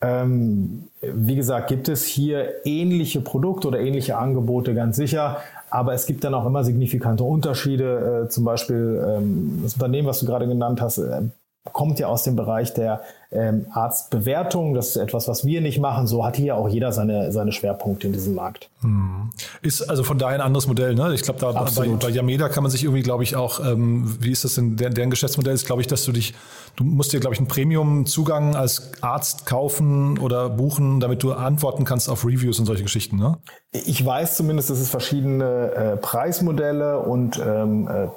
Ähm, 0.00 0.84
wie 1.00 1.36
gesagt, 1.36 1.68
gibt 1.68 1.88
es 1.88 2.04
hier 2.04 2.64
ähnliche 2.64 3.20
Produkte 3.20 3.68
oder 3.68 3.80
ähnliche 3.80 4.16
Angebote 4.16 4.74
ganz 4.74 4.96
sicher. 4.96 5.38
Aber 5.70 5.94
es 5.94 6.04
gibt 6.04 6.22
dann 6.22 6.34
auch 6.34 6.44
immer 6.44 6.64
signifikante 6.64 7.24
Unterschiede. 7.24 8.24
Äh, 8.24 8.28
zum 8.28 8.44
Beispiel 8.44 9.02
ähm, 9.08 9.60
das 9.62 9.74
Unternehmen, 9.74 10.06
was 10.06 10.20
du 10.20 10.26
gerade 10.26 10.46
genannt 10.46 10.82
hast, 10.82 10.98
äh, 10.98 11.22
kommt 11.70 12.00
ja 12.00 12.08
aus 12.08 12.24
dem 12.24 12.34
Bereich 12.34 12.74
der 12.74 13.02
ähm, 13.30 13.66
Arztbewertung. 13.72 14.74
Das 14.74 14.88
ist 14.88 14.96
etwas, 14.96 15.28
was 15.28 15.44
wir 15.44 15.60
nicht 15.60 15.78
machen. 15.78 16.08
So 16.08 16.24
hat 16.24 16.36
hier 16.36 16.56
auch 16.56 16.68
jeder 16.68 16.92
seine, 16.92 17.30
seine 17.30 17.52
Schwerpunkte 17.52 18.08
in 18.08 18.12
diesem 18.12 18.34
Markt. 18.34 18.68
Hm. 18.80 19.30
Ist 19.62 19.88
also 19.88 20.02
von 20.02 20.18
daher 20.18 20.34
ein 20.34 20.40
anderes 20.40 20.66
Modell. 20.66 20.94
Ne? 20.94 21.14
Ich 21.14 21.22
glaube, 21.22 21.38
da 21.38 21.52
bei, 21.52 21.88
bei 21.88 22.08
Yameda 22.08 22.48
kann 22.48 22.64
man 22.64 22.70
sich 22.70 22.82
irgendwie, 22.82 23.02
glaube 23.02 23.22
ich, 23.22 23.36
auch, 23.36 23.60
ähm, 23.64 24.16
wie 24.20 24.32
ist 24.32 24.44
das 24.44 24.56
denn, 24.56 24.76
deren, 24.76 24.94
deren 24.94 25.10
Geschäftsmodell 25.10 25.54
ist, 25.54 25.64
glaube 25.64 25.82
ich, 25.82 25.86
dass 25.86 26.04
du 26.04 26.10
dich, 26.10 26.34
du 26.74 26.82
musst 26.82 27.12
dir, 27.12 27.20
glaube 27.20 27.34
ich, 27.34 27.38
einen 27.38 27.48
Premium-Zugang 27.48 28.56
als 28.56 28.90
Arzt 29.00 29.46
kaufen 29.46 30.18
oder 30.18 30.50
buchen, 30.50 30.98
damit 30.98 31.22
du 31.22 31.32
antworten 31.32 31.84
kannst 31.84 32.10
auf 32.10 32.24
Reviews 32.24 32.58
und 32.58 32.66
solche 32.66 32.82
Geschichten. 32.82 33.16
Ne? 33.16 33.38
Ich 33.70 34.04
weiß 34.04 34.36
zumindest, 34.36 34.68
dass 34.70 34.80
es 34.80 34.90
verschiedene 34.90 35.72
äh, 35.74 35.96
Preismodelle 35.96 36.98
und 36.98 37.40
ähm, 37.44 37.88
äh, 37.88 38.08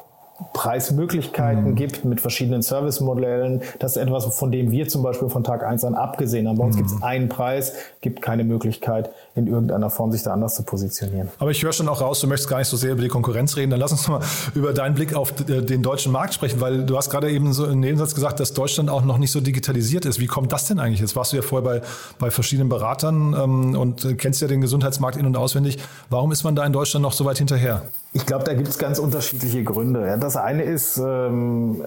Preismöglichkeiten 0.54 1.72
mhm. 1.72 1.75
gibt 1.75 2.04
mit 2.04 2.20
verschiedenen 2.20 2.62
Servicemodellen. 2.62 3.62
Das 3.80 3.96
ist 3.96 4.01
etwas, 4.01 4.25
von 4.38 4.51
dem 4.51 4.70
wir 4.70 4.88
zum 4.88 5.01
Beispiel 5.01 5.30
von 5.30 5.44
Tag 5.46 5.63
eins 5.63 5.86
an 5.86 5.96
abgesehen 5.96 6.48
haben. 6.48 6.58
Bei 6.58 6.65
uns 6.65 6.75
mhm. 6.75 6.80
gibt 6.80 6.92
es 6.92 7.04
einen 7.04 7.30
Preis, 7.30 7.74
gibt 8.01 8.22
keine 8.22 8.44
Möglichkeit, 8.44 9.12
in 9.36 9.48
irgendeiner 9.48 9.89
Form 9.89 10.13
sich 10.13 10.24
da 10.24 10.32
anders 10.32 10.56
zu 10.56 10.63
positionieren. 10.63 11.27
Aber 11.39 11.51
ich 11.51 11.62
höre 11.62 11.74
schon 11.74 11.89
auch 11.89 12.00
raus, 12.00 12.22
du 12.22 12.27
möchtest 12.27 12.50
gar 12.50 12.60
nicht 12.60 12.70
so 12.70 12.77
sehr 12.77 12.94
über 12.94 13.01
die 13.01 13.10
Konkurrenz 13.10 13.58
reden. 13.58 13.70
Dann 13.70 13.82
lass 13.82 13.92
uns 13.92 14.08
mal 14.08 14.22
über 14.56 14.72
deinen 14.72 14.96
Blick 14.96 15.13
auf 15.13 15.34
den 15.34 15.84
deutschen 15.84 16.13
Markt 16.13 16.34
sprechen, 16.34 16.62
weil 16.62 16.86
du 16.86 16.96
hast 16.96 17.10
gerade 17.10 17.30
eben 17.30 17.51
so 17.51 17.65
im 17.65 17.82
Nebensatz 17.82 18.15
gesagt, 18.15 18.39
dass 18.39 18.54
Deutschland 18.54 18.89
auch 18.89 19.04
noch 19.04 19.18
nicht 19.18 19.32
so 19.32 19.42
digitalisiert 19.42 20.06
ist. 20.06 20.22
Wie 20.22 20.27
kommt 20.27 20.54
das 20.54 20.68
denn 20.68 20.80
eigentlich? 20.80 21.01
Jetzt 21.01 21.18
warst 21.18 21.34
du 21.34 21.36
ja 21.36 21.42
vorher 21.42 21.82
bei, 21.82 21.88
bei 22.18 22.32
verschiedenen 22.32 22.70
Beratern 22.70 23.36
ähm, 23.38 23.75
und 23.75 24.18
kennst 24.18 24.42
ja 24.42 24.48
den 24.48 24.62
Gesundheitsmarkt 24.62 25.18
in- 25.18 25.25
und 25.25 25.36
auswendig. 25.36 25.80
Warum 26.10 26.32
ist 26.32 26.46
man 26.46 26.56
da 26.56 26.65
in 26.65 26.72
Deutschland 26.72 27.04
noch 27.04 27.13
so 27.13 27.25
weit 27.25 27.38
hinterher? 27.38 27.82
Ich 28.13 28.25
glaube, 28.25 28.46
da 28.46 28.54
gibt 28.54 28.70
es 28.70 28.77
ganz 28.77 29.00
unterschiedliche 29.00 29.65
Gründe. 29.65 30.08
Ja, 30.08 30.15
das 30.15 30.38
eine 30.38 30.63
ist, 30.63 30.98
ähm, 30.98 31.84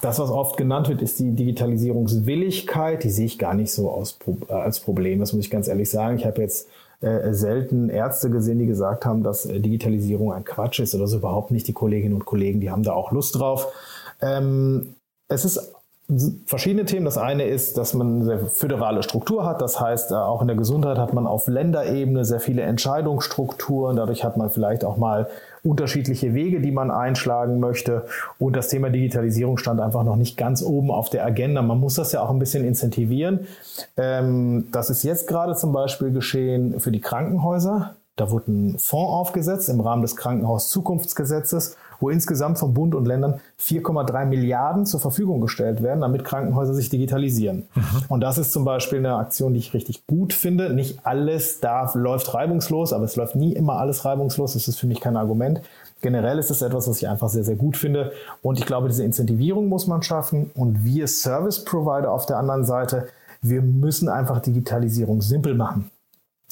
das, 0.00 0.18
was 0.18 0.30
oft 0.30 0.56
genannt 0.56 0.88
wird, 0.88 1.02
ist 1.02 1.18
die 1.18 1.32
Digitalisierungswilligkeit. 1.32 3.04
Die 3.04 3.10
sehe 3.10 3.26
ich 3.26 3.38
gar 3.38 3.54
nicht 3.54 3.72
so 3.72 3.90
aus, 3.90 4.18
äh, 4.48 4.52
als 4.52 4.80
Problem. 4.80 5.20
Das 5.20 5.32
muss 5.32 5.44
ich 5.44 5.50
ganz 5.50 5.68
ehrlich 5.68 5.90
sagen. 5.90 6.16
Ich 6.18 6.26
habe 6.26 6.40
jetzt 6.40 6.68
äh, 7.00 7.32
selten 7.32 7.88
Ärzte 7.90 8.30
gesehen, 8.30 8.58
die 8.58 8.66
gesagt 8.66 9.04
haben, 9.04 9.22
dass 9.22 9.46
äh, 9.46 9.60
Digitalisierung 9.60 10.32
ein 10.32 10.44
Quatsch 10.44 10.80
ist 10.80 10.94
oder 10.94 11.06
so 11.06 11.18
überhaupt 11.18 11.50
nicht. 11.50 11.66
Die 11.68 11.72
Kolleginnen 11.72 12.14
und 12.14 12.24
Kollegen, 12.24 12.60
die 12.60 12.70
haben 12.70 12.82
da 12.82 12.92
auch 12.92 13.12
Lust 13.12 13.36
drauf. 13.36 13.72
Ähm, 14.20 14.94
es 15.28 15.44
ist 15.44 15.72
verschiedene 16.46 16.86
Themen. 16.86 17.04
Das 17.04 17.18
eine 17.18 17.44
ist, 17.44 17.76
dass 17.76 17.92
man 17.92 18.22
eine 18.22 18.38
föderale 18.48 19.02
Struktur 19.02 19.44
hat. 19.44 19.60
Das 19.60 19.78
heißt, 19.78 20.10
äh, 20.10 20.14
auch 20.14 20.40
in 20.40 20.48
der 20.48 20.56
Gesundheit 20.56 20.96
hat 20.96 21.12
man 21.12 21.26
auf 21.26 21.48
Länderebene 21.48 22.24
sehr 22.24 22.40
viele 22.40 22.62
Entscheidungsstrukturen. 22.62 23.96
Dadurch 23.96 24.24
hat 24.24 24.38
man 24.38 24.48
vielleicht 24.48 24.84
auch 24.84 24.96
mal 24.96 25.28
unterschiedliche 25.62 26.32
Wege, 26.32 26.60
die 26.60 26.70
man 26.70 26.90
einschlagen 26.90 27.60
möchte. 27.60 28.06
Und 28.38 28.56
das 28.56 28.68
Thema 28.68 28.88
Digitalisierung 28.88 29.58
stand 29.58 29.80
einfach 29.80 30.02
noch 30.02 30.16
nicht 30.16 30.38
ganz 30.38 30.62
oben 30.62 30.90
auf 30.90 31.10
der 31.10 31.26
Agenda. 31.26 31.60
Man 31.60 31.78
muss 31.78 31.94
das 31.94 32.12
ja 32.12 32.22
auch 32.22 32.30
ein 32.30 32.38
bisschen 32.38 32.64
incentivieren. 32.64 33.40
Ähm, 33.98 34.68
das 34.72 34.88
ist 34.88 35.02
jetzt 35.02 35.28
gerade 35.28 35.56
zum 35.56 35.72
Beispiel 35.72 36.10
geschehen 36.10 36.80
für 36.80 36.90
die 36.90 37.00
Krankenhäuser. 37.00 37.96
Da 38.16 38.30
wurde 38.30 38.50
ein 38.50 38.78
Fonds 38.78 39.12
aufgesetzt 39.12 39.68
im 39.68 39.80
Rahmen 39.80 40.02
des 40.02 40.16
Krankenhaus-Zukunftsgesetzes 40.16 41.76
wo 42.00 42.10
insgesamt 42.10 42.58
vom 42.58 42.74
Bund 42.74 42.94
und 42.94 43.06
Ländern 43.06 43.40
4,3 43.60 44.26
Milliarden 44.26 44.86
zur 44.86 45.00
Verfügung 45.00 45.40
gestellt 45.40 45.82
werden, 45.82 46.00
damit 46.00 46.24
Krankenhäuser 46.24 46.74
sich 46.74 46.90
digitalisieren. 46.90 47.66
Mhm. 47.74 47.82
Und 48.08 48.20
das 48.20 48.38
ist 48.38 48.52
zum 48.52 48.64
Beispiel 48.64 48.98
eine 48.98 49.16
Aktion, 49.16 49.52
die 49.52 49.58
ich 49.58 49.74
richtig 49.74 50.06
gut 50.06 50.32
finde. 50.32 50.72
Nicht 50.72 51.00
alles 51.04 51.60
da 51.60 51.90
läuft 51.94 52.34
reibungslos, 52.34 52.92
aber 52.92 53.04
es 53.04 53.16
läuft 53.16 53.36
nie 53.36 53.52
immer 53.52 53.78
alles 53.78 54.04
reibungslos. 54.04 54.54
Das 54.54 54.68
ist 54.68 54.78
für 54.78 54.86
mich 54.86 55.00
kein 55.00 55.16
Argument. 55.16 55.60
Generell 56.00 56.38
ist 56.38 56.50
es 56.50 56.62
etwas, 56.62 56.88
was 56.88 56.98
ich 56.98 57.08
einfach 57.08 57.28
sehr, 57.28 57.44
sehr 57.44 57.56
gut 57.56 57.76
finde. 57.76 58.12
Und 58.42 58.58
ich 58.58 58.66
glaube, 58.66 58.88
diese 58.88 59.04
Incentivierung 59.04 59.68
muss 59.68 59.86
man 59.86 60.02
schaffen. 60.02 60.50
Und 60.54 60.84
wir 60.84 61.08
Service 61.08 61.64
Provider 61.64 62.12
auf 62.12 62.26
der 62.26 62.38
anderen 62.38 62.64
Seite, 62.64 63.08
wir 63.42 63.62
müssen 63.62 64.08
einfach 64.08 64.40
Digitalisierung 64.40 65.22
simpel 65.22 65.54
machen 65.54 65.90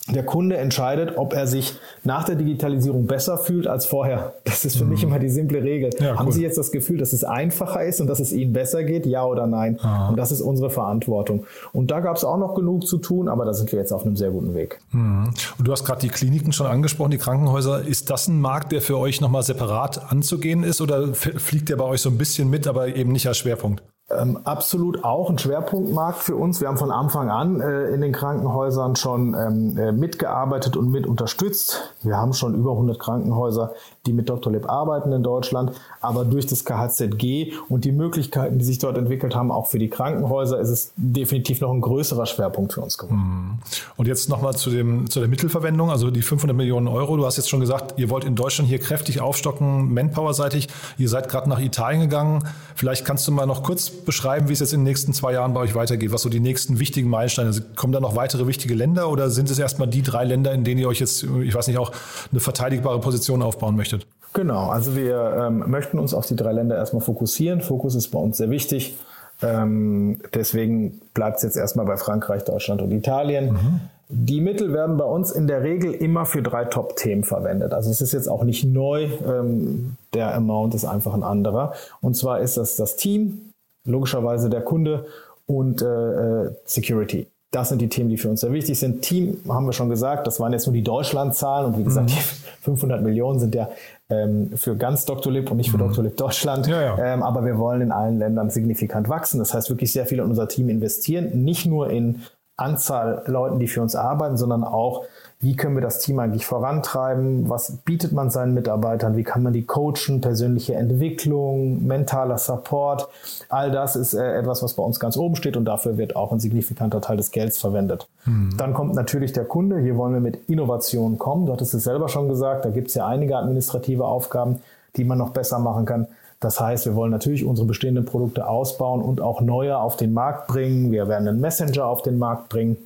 der 0.09 0.25
Kunde 0.25 0.57
entscheidet, 0.57 1.17
ob 1.17 1.33
er 1.33 1.47
sich 1.47 1.75
nach 2.05 2.25
der 2.25 2.37
Digitalisierung 2.37 3.07
besser 3.07 3.39
fühlt 3.39 3.67
als 3.67 3.87
vorher. 3.87 4.35
Das 4.45 4.65
ist 4.65 4.77
für 4.77 4.85
mhm. 4.85 4.91
mich 4.91 5.03
immer 5.03 5.19
die 5.19 5.29
simple 5.29 5.63
Regel. 5.63 5.91
Ja, 5.99 6.13
cool. 6.13 6.19
Haben 6.19 6.33
Sie 6.33 6.43
jetzt 6.43 6.59
das 6.59 6.71
Gefühl, 6.71 6.99
dass 6.99 7.13
es 7.13 7.25
einfacher 7.25 7.85
ist 7.85 8.01
und 8.01 8.07
dass 8.07 8.21
es 8.21 8.33
Ihnen 8.33 8.53
besser 8.53 8.85
geht? 8.85 9.07
Ja 9.07 9.25
oder 9.25 9.47
nein? 9.47 9.79
Aha. 9.81 10.09
Und 10.11 10.17
das 10.17 10.31
ist 10.31 10.41
unsere 10.41 10.71
Verantwortung. 10.71 11.45
Und 11.73 11.91
da 11.91 12.01
gab 12.01 12.17
es 12.17 12.25
auch 12.25 12.39
noch 12.39 12.55
genug 12.55 12.87
zu 12.87 12.99
tun, 12.99 13.29
aber 13.29 13.45
da 13.45 13.53
sind 13.53 13.73
wir 13.73 13.79
jetzt 13.79 13.93
auf 13.93 14.05
einem 14.05 14.17
sehr 14.17 14.31
guten 14.31 14.55
Weg. 14.55 14.79
Mhm. 14.93 15.35
Und 15.59 15.67
du 15.67 15.73
hast 15.73 15.85
gerade 15.85 16.01
die 16.01 16.09
Kliniken 16.09 16.53
schon 16.53 16.67
angesprochen, 16.67 17.11
die 17.11 17.19
Krankenhäuser. 17.19 17.83
Ist 17.87 18.11
das 18.11 18.29
ein 18.29 18.41
Markt, 18.41 18.73
der 18.73 18.83
für 18.83 18.99
euch 18.99 19.21
nochmal 19.21 19.43
separat 19.43 20.13
anzugehen 20.13 20.63
ist 20.63 20.81
oder 20.81 21.15
fliegt 21.15 21.69
der 21.69 21.77
bei 21.77 21.85
euch 21.85 22.01
so 22.01 22.11
ein 22.11 22.19
bisschen 22.19 22.49
mit, 22.49 22.67
aber 22.67 22.89
eben 22.95 23.13
nicht 23.13 23.27
als 23.27 23.39
Schwerpunkt? 23.39 23.83
Ähm, 24.21 24.39
absolut 24.45 25.05
auch 25.05 25.31
ein 25.31 25.39
Schwerpunktmarkt 25.39 26.19
für 26.19 26.37
uns. 26.37 26.61
Wir 26.61 26.69
haben 26.69 26.77
von 26.77 26.91
Anfang 26.91 27.31
an 27.31 27.61
äh, 27.61 27.89
in 27.89 28.01
den 28.01 28.13
Krankenhäusern 28.13 28.97
schon 28.97 29.35
ähm, 29.35 29.79
äh, 29.79 29.93
mitgearbeitet 29.93 30.77
und 30.77 30.91
mit 30.91 31.07
unterstützt. 31.07 31.95
Wir 32.03 32.17
haben 32.17 32.33
schon 32.33 32.55
über 32.55 32.73
100 32.73 32.99
Krankenhäuser, 32.99 33.75
die 34.07 34.13
mit 34.13 34.29
Dr. 34.29 34.53
Lib 34.53 34.69
arbeiten 34.69 35.13
in 35.13 35.23
Deutschland. 35.23 35.73
Aber 36.01 36.25
durch 36.25 36.47
das 36.47 36.65
KHZG 36.65 37.53
und 37.69 37.85
die 37.85 37.93
Möglichkeiten, 37.93 38.59
die 38.59 38.65
sich 38.65 38.79
dort 38.79 38.97
entwickelt 38.97 39.35
haben, 39.35 39.51
auch 39.51 39.67
für 39.67 39.79
die 39.79 39.89
Krankenhäuser, 39.89 40.59
ist 40.61 40.71
es 40.71 40.93
definitiv 40.97 41.61
noch 41.61 41.73
ein 41.73 41.81
größerer 41.81 42.27
Schwerpunkt 42.27 42.73
für 42.73 42.81
uns 42.81 42.99
geworden. 42.99 43.17
Mhm. 43.17 43.59
Und 43.97 44.07
jetzt 44.07 44.29
nochmal 44.29 44.55
zu, 44.55 44.71
zu 44.71 45.21
der 45.21 45.29
Mittelverwendung, 45.29 45.91
also 45.91 46.11
die 46.11 46.23
500 46.23 46.57
Millionen 46.57 46.89
Euro. 46.89 47.17
Du 47.17 47.27
hast 47.27 47.37
jetzt 47.37 47.49
schon 47.49 47.61
gesagt, 47.61 47.99
ihr 47.99 48.11
wollt 48.11 48.25
in 48.25 48.35
Deutschland 48.35 48.69
hier 48.69 48.79
kräftig 48.79 49.21
aufstocken, 49.21 49.93
Manpower-seitig. 49.93 50.69
Ihr 50.99 51.09
seid 51.09 51.29
gerade 51.29 51.49
nach 51.49 51.61
Italien 51.61 52.03
gegangen. 52.03 52.45
Vielleicht 52.75 53.05
kannst 53.05 53.27
du 53.27 53.33
mal 53.33 53.47
noch 53.47 53.63
kurz 53.63 53.91
beschreiben, 54.07 54.49
wie 54.49 54.55
es 54.55 54.61
jetzt 54.61 54.73
in 54.73 54.81
den 54.81 54.85
nächsten 54.85 55.13
zwei 55.13 55.35
Jahren 55.35 55.53
bei 55.53 55.61
euch 55.61 55.75
weitergeht, 55.75 56.13
was 56.13 56.23
so 56.23 56.31
die 56.31 56.41
nächsten 56.41 56.79
wichtigen 56.79 57.11
Meilensteine 57.11 57.53
sind. 57.53 57.77
Kommen 57.77 57.93
da 57.93 58.01
noch 58.01 58.17
weitere 58.17 58.47
wichtige 58.47 58.75
Länder 58.75 59.11
oder 59.11 59.29
sind 59.29 59.51
es 59.51 59.59
erstmal 59.59 59.89
die 59.89 60.03
drei 60.03 60.25
Länder, 60.25 60.53
in 60.53 60.65
denen 60.65 60.81
ihr 60.81 60.89
euch 60.89 61.01
jetzt, 61.01 61.25
ich 61.43 61.55
weiß 61.55 61.67
nicht, 61.67 61.79
auch 61.79 61.93
eine 62.31 62.41
verteidigbare 62.41 63.01
Position 63.01 63.43
aufbauen 63.43 63.77
möchtet? 63.77 64.07
Genau, 64.33 64.69
also 64.71 64.97
wir 64.97 65.47
ähm, 65.47 65.65
möchten 65.67 65.99
uns 65.99 66.15
auf 66.15 66.27
die 66.27 66.37
drei 66.37 66.53
Länder 66.53 66.77
erstmal 66.77 67.03
fokussieren. 67.03 67.61
Fokus 67.61 67.95
ist 67.95 68.09
bei 68.09 68.19
uns 68.19 68.37
sehr 68.37 68.51
wichtig. 68.51 68.97
Ähm, 69.43 70.21
deswegen 70.35 71.01
bleibt 71.15 71.39
es 71.39 71.43
jetzt 71.43 71.57
erstmal 71.57 71.87
bei 71.87 71.97
Frankreich, 71.97 72.45
Deutschland 72.45 72.81
und 72.83 72.91
Italien. 72.91 73.53
Mhm. 73.53 73.81
Die 74.09 74.41
Mittel 74.41 74.73
werden 74.73 74.97
bei 74.97 75.05
uns 75.05 75.33
in 75.33 75.47
der 75.47 75.63
Regel 75.63 75.93
immer 75.93 76.27
für 76.27 76.43
drei 76.43 76.65
Top-Themen 76.65 77.25
verwendet. 77.25 77.73
Also 77.73 77.91
es 77.91 78.01
ist 78.01 78.13
jetzt 78.13 78.29
auch 78.29 78.45
nicht 78.45 78.65
neu. 78.65 79.09
Ähm, 79.27 79.97
der 80.15 80.35
Amount 80.35 80.75
ist 80.75 80.85
einfach 80.85 81.13
ein 81.13 81.25
anderer. 81.25 81.75
Und 82.01 82.15
zwar 82.15 82.41
ist 82.41 82.57
das 82.57 82.77
das 82.77 82.97
Team, 82.97 83.53
logischerweise 83.87 84.51
der 84.51 84.61
Kunde 84.61 85.07
und 85.47 85.83
äh, 85.83 85.87
äh 85.87 86.51
Security. 86.65 87.29
Das 87.53 87.69
sind 87.69 87.81
die 87.81 87.89
Themen, 87.89 88.11
die 88.11 88.19
für 88.19 88.29
uns 88.29 88.41
sehr 88.41 88.53
wichtig 88.53 88.79
sind. 88.79 89.03
Team 89.03 89.39
haben 89.49 89.67
wir 89.67 89.73
schon 89.73 89.89
gesagt, 89.89 90.27
das 90.27 90.41
waren 90.41 90.53
jetzt 90.53 90.67
nur 90.67 90.75
die 90.75 90.83
Deutschland-Zahlen 90.83 91.67
und 91.67 91.79
wie 91.79 91.85
gesagt, 91.85 92.11
mhm. 92.11 92.15
die 92.15 92.21
500 92.63 93.01
Millionen 93.03 93.39
sind 93.39 93.55
ja 93.55 93.69
ähm, 94.11 94.51
für 94.57 94.77
ganz 94.77 95.05
Dr. 95.05 95.33
Lib 95.33 95.51
und 95.51 95.57
nicht 95.57 95.71
für 95.71 95.79
mhm. 95.79 95.89
Dr. 95.89 96.05
Lib 96.05 96.17
Deutschland. 96.17 96.67
Ja, 96.67 96.83
ja. 96.83 96.99
Ähm, 96.99 97.23
aber 97.23 97.45
wir 97.45 97.59
wollen 97.59 97.81
in 97.81 97.93
allen 97.93 98.19
Ländern 98.19 98.51
signifikant 98.51 99.09
wachsen. 99.09 99.39
Das 99.39 99.55
heißt, 99.55 99.71
wirklich 99.71 99.93
sehr 99.93 100.07
viel 100.07 100.19
in 100.19 100.25
unser 100.25 100.49
Team 100.49 100.69
investieren, 100.69 101.45
nicht 101.45 101.67
nur 101.67 101.91
in 101.91 102.23
Anzahl 102.57 103.23
Leuten, 103.27 103.59
die 103.59 103.69
für 103.69 103.83
uns 103.83 103.95
arbeiten, 103.95 104.37
sondern 104.37 104.65
auch 104.65 105.05
wie 105.39 105.55
können 105.55 105.77
wir 105.77 105.83
das 105.83 105.99
Team 105.99 106.19
eigentlich 106.19 106.47
vorantreiben, 106.47 107.51
was 107.51 107.77
bietet 107.85 108.13
man 108.13 108.31
seinen 108.31 108.55
Mitarbeitern, 108.55 109.17
wie 109.17 109.23
kann 109.23 109.43
man 109.43 109.53
die 109.53 109.65
coachen, 109.67 110.23
persönliche 110.23 110.75
Entwicklung, 110.75 111.87
mentaler 111.87 112.39
Support. 112.39 113.09
All 113.51 113.71
das 113.71 113.97
ist 113.97 114.15
äh, 114.15 114.39
etwas, 114.39 114.63
was 114.63 114.75
bei 114.75 114.83
uns 114.83 114.99
ganz 114.99 115.17
oben 115.19 115.37
steht 115.37 115.59
und 115.59 115.67
dafür 115.67 115.99
wird 115.99 116.17
auch 116.17 116.33
ein 116.33 116.41
signifikanter 116.41 117.03
Teil 117.03 117.19
des 117.19 117.33
Gelds 117.33 117.59
verwendet. 117.59 118.09
Mhm. 118.25 118.55
Dann 118.57 118.73
kommt 118.73 118.95
natürlich 118.95 119.33
der 119.33 119.45
Kunde. 119.45 119.79
Hier 119.79 119.97
wollen 119.99 120.15
wir 120.15 120.21
mit 120.21 120.49
Innovation 120.49 121.19
kommen. 121.19 121.45
Du 121.45 121.53
hattest 121.53 121.75
es 121.75 121.85
selber 121.85 122.09
schon 122.09 122.29
gesagt, 122.29 122.65
da 122.65 122.71
gibt 122.71 122.89
es 122.89 122.95
ja 122.95 123.07
einige 123.07 123.37
administrative 123.37 124.07
Aufgaben, 124.07 124.61
die 124.97 125.05
man 125.05 125.19
noch 125.19 125.31
besser 125.31 125.59
machen 125.59 125.85
kann. 125.85 126.07
Das 126.41 126.61
heißt, 126.61 126.87
wir 126.87 126.95
wollen 126.95 127.11
natürlich 127.11 127.45
unsere 127.45 127.69
bestehenden 127.69 128.07
Produkte 128.07 128.49
ausbauen 128.49 129.03
und 129.03 129.21
auch 129.21 129.43
neue 129.43 129.77
auf 129.77 129.97
den 129.97 130.15
Markt 130.15 130.47
bringen. 130.47 130.93
Wir 130.93 131.09
werden 131.09 131.29
einen 131.29 131.41
Messenger 131.41 131.87
auf 131.87 132.03
den 132.03 132.19
Markt 132.19 132.49
bringen 132.49 132.79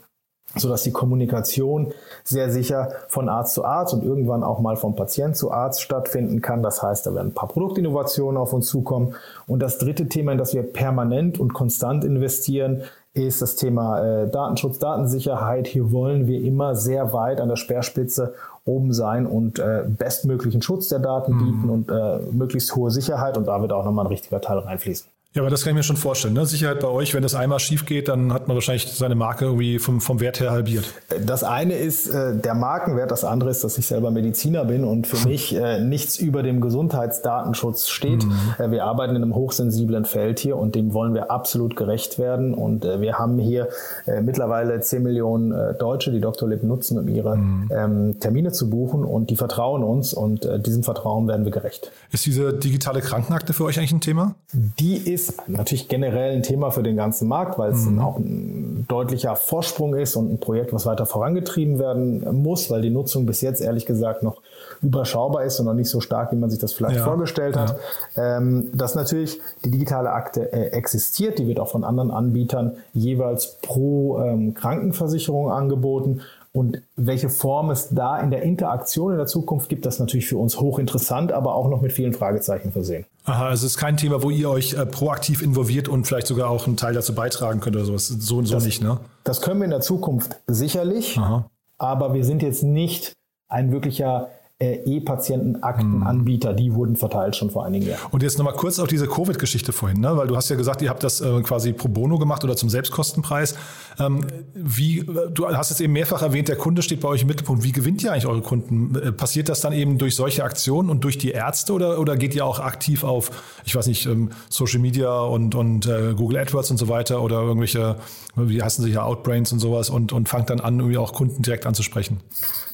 sodass 0.57 0.83
die 0.83 0.93
Kommunikation 0.93 1.93
sehr 2.25 2.51
sicher 2.51 2.91
von 3.09 3.29
Arzt 3.29 3.55
zu 3.55 3.65
Arzt 3.65 3.95
und 3.95 4.05
irgendwann 4.05 4.43
auch 4.43 4.61
mal 4.61 4.77
vom 4.77 4.97
Patient 4.97 5.37
zu 5.37 5.53
Arzt 5.53 5.83
stattfinden 5.83 6.41
kann. 6.41 6.63
Das 6.63 6.83
heißt, 6.83 7.07
da 7.07 7.15
werden 7.15 7.29
ein 7.29 7.35
paar 7.35 7.49
Produktinnovationen 7.49 8.37
auf 8.37 8.53
uns 8.53 8.67
zukommen. 8.67 9.15
Und 9.47 9.61
das 9.61 9.79
dritte 9.79 10.09
Thema, 10.09 10.33
in 10.33 10.39
das 10.39 10.55
wir 10.55 10.63
permanent 10.63 11.39
und 11.39 11.55
konstant 11.55 12.05
investieren, 12.05 12.83
ist 13.13 13.43
das 13.43 13.57
Thema 13.57 14.05
äh, 14.05 14.31
Datenschutz, 14.31 14.79
Datensicherheit. 14.79 15.67
Hier 15.67 15.91
wollen 15.91 16.27
wir 16.27 16.41
immer 16.43 16.77
sehr 16.77 17.13
weit 17.13 17.41
an 17.41 17.49
der 17.49 17.57
Speerspitze 17.57 18.35
oben 18.65 18.93
sein 18.93 19.27
und 19.27 19.59
äh, 19.59 19.85
bestmöglichen 19.87 20.63
Schutz 20.63 20.89
der 20.89 21.01
Daten 21.01 21.35
mhm. 21.35 21.39
bieten 21.39 21.71
und 21.71 21.91
äh, 21.91 22.19
möglichst 22.33 22.75
hohe 22.77 22.91
Sicherheit. 22.91 23.37
Und 23.37 23.47
da 23.47 23.61
wird 23.61 23.73
auch 23.73 23.85
nochmal 23.85 24.05
ein 24.05 24.13
richtiger 24.13 24.41
Teil 24.41 24.59
reinfließen. 24.59 25.09
Ja, 25.33 25.43
aber 25.43 25.51
das 25.51 25.62
kann 25.62 25.71
ich 25.71 25.77
mir 25.77 25.83
schon 25.85 25.97
vorstellen. 25.97 26.35
Ne? 26.35 26.45
Sicherheit 26.45 26.81
bei 26.81 26.88
euch, 26.88 27.14
wenn 27.14 27.23
das 27.23 27.37
einmal 27.37 27.61
schief 27.61 27.87
geht, 27.87 28.09
dann 28.09 28.33
hat 28.33 28.49
man 28.49 28.57
wahrscheinlich 28.57 28.90
seine 28.90 29.14
Marke 29.14 29.45
irgendwie 29.45 29.79
vom, 29.79 30.01
vom 30.01 30.19
Wert 30.19 30.40
her 30.40 30.51
halbiert. 30.51 30.93
Das 31.25 31.45
eine 31.45 31.75
ist 31.75 32.09
äh, 32.09 32.37
der 32.37 32.55
Markenwert, 32.55 33.12
das 33.12 33.23
andere 33.23 33.51
ist, 33.51 33.62
dass 33.62 33.79
ich 33.79 33.87
selber 33.87 34.11
Mediziner 34.11 34.64
bin 34.64 34.83
und 34.83 35.07
für 35.07 35.29
mich 35.29 35.55
äh, 35.55 35.79
nichts 35.79 36.19
über 36.19 36.43
dem 36.43 36.61
Gesundheitsdatenschutz 36.61 37.90
steht. 37.90 38.25
Mhm. 38.25 38.33
Äh, 38.59 38.71
wir 38.73 38.85
arbeiten 38.85 39.14
in 39.14 39.23
einem 39.23 39.37
hochsensiblen 39.37 40.05
Feld 40.05 40.40
hier 40.40 40.57
und 40.57 40.75
dem 40.75 40.95
wollen 40.95 41.14
wir 41.14 41.31
absolut 41.31 41.77
gerecht 41.77 42.19
werden. 42.19 42.53
Und 42.53 42.85
äh, 42.85 43.01
wir 43.01 43.21
haben 43.21 43.38
hier 43.38 43.69
äh, 44.07 44.23
mittlerweile 44.23 44.81
10 44.81 45.01
Millionen 45.01 45.53
äh, 45.53 45.75
Deutsche, 45.75 46.11
die 46.11 46.21
Dr. 46.21 46.49
Lib 46.49 46.64
nutzen, 46.64 46.99
um 46.99 47.07
ihre 47.07 47.37
mhm. 47.37 47.71
ähm, 47.73 48.19
Termine 48.19 48.51
zu 48.51 48.69
buchen 48.69 49.05
und 49.05 49.31
die 49.31 49.37
vertrauen 49.37 49.85
uns 49.85 50.12
und 50.12 50.49
diesem 50.66 50.83
Vertrauen 50.83 51.29
werden 51.29 51.45
wir 51.45 51.53
gerecht. 51.53 51.93
Ist 52.11 52.27
diese 52.27 52.53
digitale 52.53 53.01
Krankenakte 53.01 53.53
für 53.53 53.64
euch 53.64 53.79
eigentlich 53.79 53.93
ein 53.93 54.01
Thema? 54.01 54.35
Die 54.53 54.97
ist 54.97 55.20
ist 55.29 55.49
natürlich 55.49 55.89
generell 55.89 56.33
ein 56.33 56.43
Thema 56.43 56.71
für 56.71 56.83
den 56.83 56.97
ganzen 56.97 57.29
Markt, 57.29 57.59
weil 57.59 57.73
es 57.73 57.85
mhm. 57.85 57.99
auch 58.01 58.19
ein 58.19 58.87
deutlicher 58.89 59.37
Vorsprung 59.37 59.95
ist 59.95 60.17
und 60.17 60.33
ein 60.33 60.39
Projekt, 60.39 60.73
was 60.73 60.87
weiter 60.87 61.07
vorangetrieben 61.07 61.79
werden 61.79 62.43
muss, 62.43 62.71
weil 62.71 62.83
die 62.83 62.91
Nutzung 62.91 63.27
bis 63.27 63.41
jetzt 63.41 63.61
ehrlich 63.61 63.87
gesagt 63.87 64.23
noch 64.23 64.43
überschaubar 64.83 65.45
ist 65.45 65.61
und 65.61 65.67
noch 65.67 65.75
nicht 65.75 65.91
so 65.91 66.01
stark, 66.01 66.33
wie 66.33 66.37
man 66.37 66.51
sich 66.51 66.59
das 66.59 66.73
vielleicht 66.73 66.97
ja. 66.97 67.05
vorgestellt 67.05 67.57
hat. 67.57 67.77
Ja. 68.17 68.39
Ähm, 68.39 68.71
dass 68.75 68.95
natürlich 68.95 69.41
die 69.65 69.71
digitale 69.71 70.11
Akte 70.13 70.53
äh, 70.53 70.69
existiert, 70.69 71.39
die 71.39 71.47
wird 71.47 71.61
auch 71.61 71.69
von 71.69 71.85
anderen 71.85 72.11
Anbietern 72.11 72.77
jeweils 72.93 73.59
pro 73.63 74.21
ähm, 74.21 74.55
Krankenversicherung 74.55 75.51
angeboten. 75.51 76.23
Und 76.53 76.83
welche 76.97 77.29
Form 77.29 77.71
es 77.71 77.91
da 77.91 78.19
in 78.19 78.33
der 78.33 78.43
Interaktion 78.43 79.13
in 79.13 79.19
der 79.19 79.27
Zukunft 79.27 79.69
gibt, 79.69 79.87
das 79.87 79.95
ist 79.95 80.01
natürlich 80.01 80.27
für 80.27 80.37
uns 80.37 80.59
hochinteressant, 80.59 81.31
aber 81.31 81.55
auch 81.55 81.69
noch 81.69 81.81
mit 81.81 81.93
vielen 81.93 82.13
Fragezeichen 82.13 82.73
versehen. 82.73 83.07
Aha, 83.25 83.49
also 83.49 83.67
es 83.67 83.75
ist 83.75 83.79
kein 83.79 83.97
Thema, 83.97 84.23
wo 84.25 84.31
ihr 84.31 84.51
euch 84.51 84.75
äh, 84.75 84.85
proaktiv 84.85 85.43
involviert 85.43 85.89
und 85.89 86.07
vielleicht 86.07 86.27
sogar 86.27 86.51
auch 86.51 86.67
einen 86.67 86.77
Teil 86.77 86.95
dazu 86.95 87.15
beitragen 87.15 87.61
könnt 87.61 87.77
oder 87.77 87.85
sowas. 87.85 88.09
So 88.09 88.39
und 88.39 88.47
so 88.47 88.55
das, 88.55 88.65
nicht, 88.65 88.83
ne? 88.83 88.99
Das 89.23 89.41
können 89.43 89.61
wir 89.61 89.65
in 89.65 89.71
der 89.71 89.81
Zukunft 89.81 90.41
sicherlich, 90.49 91.19
Aha. 91.19 91.49
aber 91.79 92.15
wir 92.15 92.25
sind 92.25 92.43
jetzt 92.43 92.65
nicht 92.65 93.15
ein 93.49 93.71
wirklicher 93.71 94.29
E-Patientenaktenanbieter, 94.62 96.53
die 96.53 96.75
wurden 96.75 96.96
verteilt 96.96 97.35
schon 97.35 97.51
vor 97.51 97.64
einigen 97.64 97.87
Jahren. 97.87 98.01
Und 98.11 98.23
jetzt 98.23 98.37
nochmal 98.37 98.53
kurz 98.53 98.79
auf 98.79 98.88
diese 98.88 99.07
Covid-Geschichte 99.07 99.73
vorhin, 99.73 100.01
ne? 100.01 100.14
weil 100.18 100.27
du 100.27 100.37
hast 100.37 100.51
ja 100.51 100.57
gesagt, 100.57 100.83
ihr 100.83 100.90
habt 100.90 101.03
das 101.03 101.23
äh, 101.23 101.40
quasi 101.40 101.73
pro 101.73 101.88
bono 101.88 102.18
gemacht 102.18 102.44
oder 102.44 102.57
zum 102.57 102.68
Selbstkostenpreis. 102.68 103.55
Ähm, 103.99 104.20
wie, 104.53 105.07
du 105.33 105.49
hast 105.49 105.70
es 105.70 105.81
eben 105.81 105.94
mehrfach 105.94 106.20
erwähnt, 106.20 106.49
der 106.49 106.57
Kunde 106.57 106.83
steht 106.83 107.01
bei 107.01 107.09
euch 107.09 107.23
im 107.23 107.29
Mittelpunkt. 107.29 107.64
Wie 107.64 107.73
gewinnt 107.73 108.03
ihr 108.05 108.12
eigentlich 108.12 108.27
eure 108.27 108.42
Kunden? 108.42 108.94
Äh, 108.96 109.12
passiert 109.12 109.49
das 109.49 109.62
dann 109.62 109.73
eben 109.73 109.96
durch 109.96 110.14
solche 110.14 110.44
Aktionen 110.44 110.90
und 110.90 111.05
durch 111.05 111.16
die 111.16 111.31
Ärzte 111.31 111.73
oder, 111.73 111.99
oder 111.99 112.18
geht 112.18 112.35
ihr 112.35 112.44
auch 112.44 112.61
aktiv 112.61 113.03
auf, 113.03 113.31
ich 113.64 113.75
weiß 113.75 113.87
nicht, 113.87 114.05
ähm, 114.05 114.29
Social 114.51 114.81
Media 114.81 115.20
und, 115.20 115.55
und 115.55 115.87
äh, 115.87 116.12
Google 116.14 116.37
AdWords 116.37 116.70
und 116.70 116.77
so 116.77 116.88
weiter 116.88 117.23
oder 117.23 117.40
irgendwelche, 117.40 117.96
wie 118.37 118.62
heißen 118.62 118.85
sie 118.85 118.90
ja, 118.90 119.05
Outbrains 119.05 119.53
und 119.53 119.59
sowas 119.59 119.88
und, 119.88 120.12
und 120.12 120.29
fangt 120.29 120.51
dann 120.51 120.61
an, 120.61 120.79
irgendwie 120.79 120.99
auch 120.99 121.14
Kunden 121.14 121.40
direkt 121.40 121.64
anzusprechen? 121.64 122.20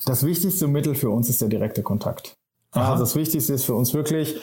Das 0.07 0.25
wichtigste 0.25 0.69
Mittel 0.69 0.95
für 0.95 1.11
uns 1.11 1.29
ist 1.29 1.42
der 1.42 1.49
direkte 1.49 1.83
Kontakt. 1.83 2.37
Aha. 2.73 2.92
Also 2.92 3.03
das 3.05 3.16
Wichtigste 3.16 3.53
ist 3.53 3.64
für 3.64 3.75
uns 3.75 3.92
wirklich, 3.92 4.40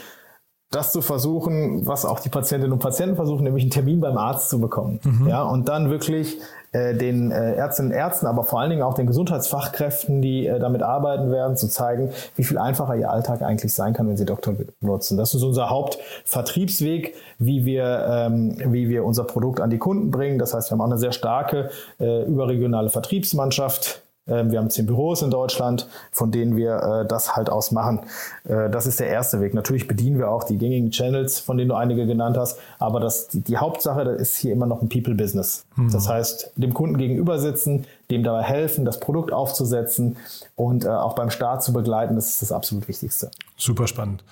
das 0.72 0.92
zu 0.92 1.02
versuchen, 1.02 1.86
was 1.86 2.04
auch 2.04 2.20
die 2.20 2.30
Patientinnen 2.30 2.74
und 2.74 2.80
Patienten 2.80 3.16
versuchen, 3.16 3.44
nämlich 3.44 3.64
einen 3.64 3.72
Termin 3.72 4.00
beim 4.02 4.18
Arzt 4.18 4.50
zu 4.50 4.60
bekommen. 4.60 5.00
Mhm. 5.04 5.28
Ja, 5.28 5.44
und 5.44 5.70
dann 5.70 5.90
wirklich 5.90 6.40
äh, 6.72 6.96
den 6.96 7.32
äh, 7.32 7.54
Ärztinnen 7.54 7.92
und 7.92 7.98
Ärzten, 7.98 8.26
aber 8.26 8.44
vor 8.44 8.60
allen 8.60 8.72
Dingen 8.72 8.82
auch 8.82 8.96
den 8.96 9.06
Gesundheitsfachkräften, 9.06 10.22
die 10.22 10.48
äh, 10.48 10.60
damit 10.60 10.82
arbeiten 10.82 11.32
werden, 11.32 11.56
zu 11.56 11.68
zeigen, 11.68 12.10
wie 12.36 12.44
viel 12.44 12.58
einfacher 12.58 12.96
ihr 12.96 13.12
Alltag 13.12 13.44
eigentlich 13.44 13.74
sein 13.74 13.94
kann, 13.94 14.10
wenn 14.10 14.18
sie 14.18 14.26
Doktor 14.26 14.56
benutzen. 14.82 15.16
Das 15.16 15.34
ist 15.34 15.44
unser 15.44 15.70
Hauptvertriebsweg, 15.70 17.14
wie 17.38 17.66
wir, 17.66 18.06
ähm, 18.10 18.58
wie 18.66 18.90
wir 18.90 19.06
unser 19.06 19.26
Produkt 19.26 19.62
an 19.62 19.70
die 19.70 19.78
Kunden 19.78 20.10
bringen. 20.10 20.40
Das 20.40 20.56
heißt, 20.56 20.72
wir 20.72 20.74
haben 20.74 20.82
auch 20.82 20.86
eine 20.86 20.98
sehr 20.98 21.14
starke 21.14 21.70
äh, 22.00 22.24
überregionale 22.26 22.90
Vertriebsmannschaft, 22.90 24.02
wir 24.26 24.60
haben 24.60 24.70
zehn 24.70 24.86
Büros 24.86 25.22
in 25.22 25.32
Deutschland, 25.32 25.88
von 26.12 26.32
denen 26.32 26.56
wir 26.56 26.76
äh, 26.76 27.08
das 27.08 27.36
halt 27.36 27.50
aus 27.50 27.72
machen. 27.72 28.02
Äh, 28.46 28.70
das 28.70 28.86
ist 28.86 29.00
der 29.00 29.08
erste 29.08 29.42
Weg. 29.42 29.54
Natürlich 29.54 29.88
bedienen 29.88 30.18
wir 30.18 30.30
auch 30.30 30.44
die 30.44 30.58
gängigen 30.58 30.92
Channels, 30.92 31.40
von 31.40 31.58
denen 31.58 31.70
du 31.70 31.76
einige 31.76 32.06
genannt 32.06 32.38
hast, 32.38 32.60
aber 32.80 33.00
das, 33.00 33.28
die, 33.28 33.42
die 33.42 33.58
Hauptsache 33.58 34.06
das 34.06 34.22
ist 34.22 34.38
hier 34.38 34.54
immer 34.54 34.66
noch 34.66 34.82
ein 34.82 34.90
People-Business. 34.90 35.66
Mhm. 35.76 35.92
Das 35.92 36.08
heißt, 36.08 36.52
dem 36.56 36.74
Kunden 36.74 36.98
gegenüber 36.98 37.40
sitzen, 37.40 37.86
dem 38.12 38.24
dabei 38.24 38.44
helfen, 38.44 38.86
das 38.86 39.00
Produkt 39.00 39.34
aufzusetzen 39.34 40.18
und 40.56 40.86
äh, 40.86 40.90
auch 40.90 41.16
beim 41.16 41.30
Start 41.30 41.64
zu 41.64 41.74
begleiten, 41.74 42.16
das 42.16 42.30
ist 42.30 42.42
das 42.42 42.52
absolut 42.52 42.88
Wichtigste. 42.88 43.32
Super 43.58 43.88
spannend. 43.88 44.24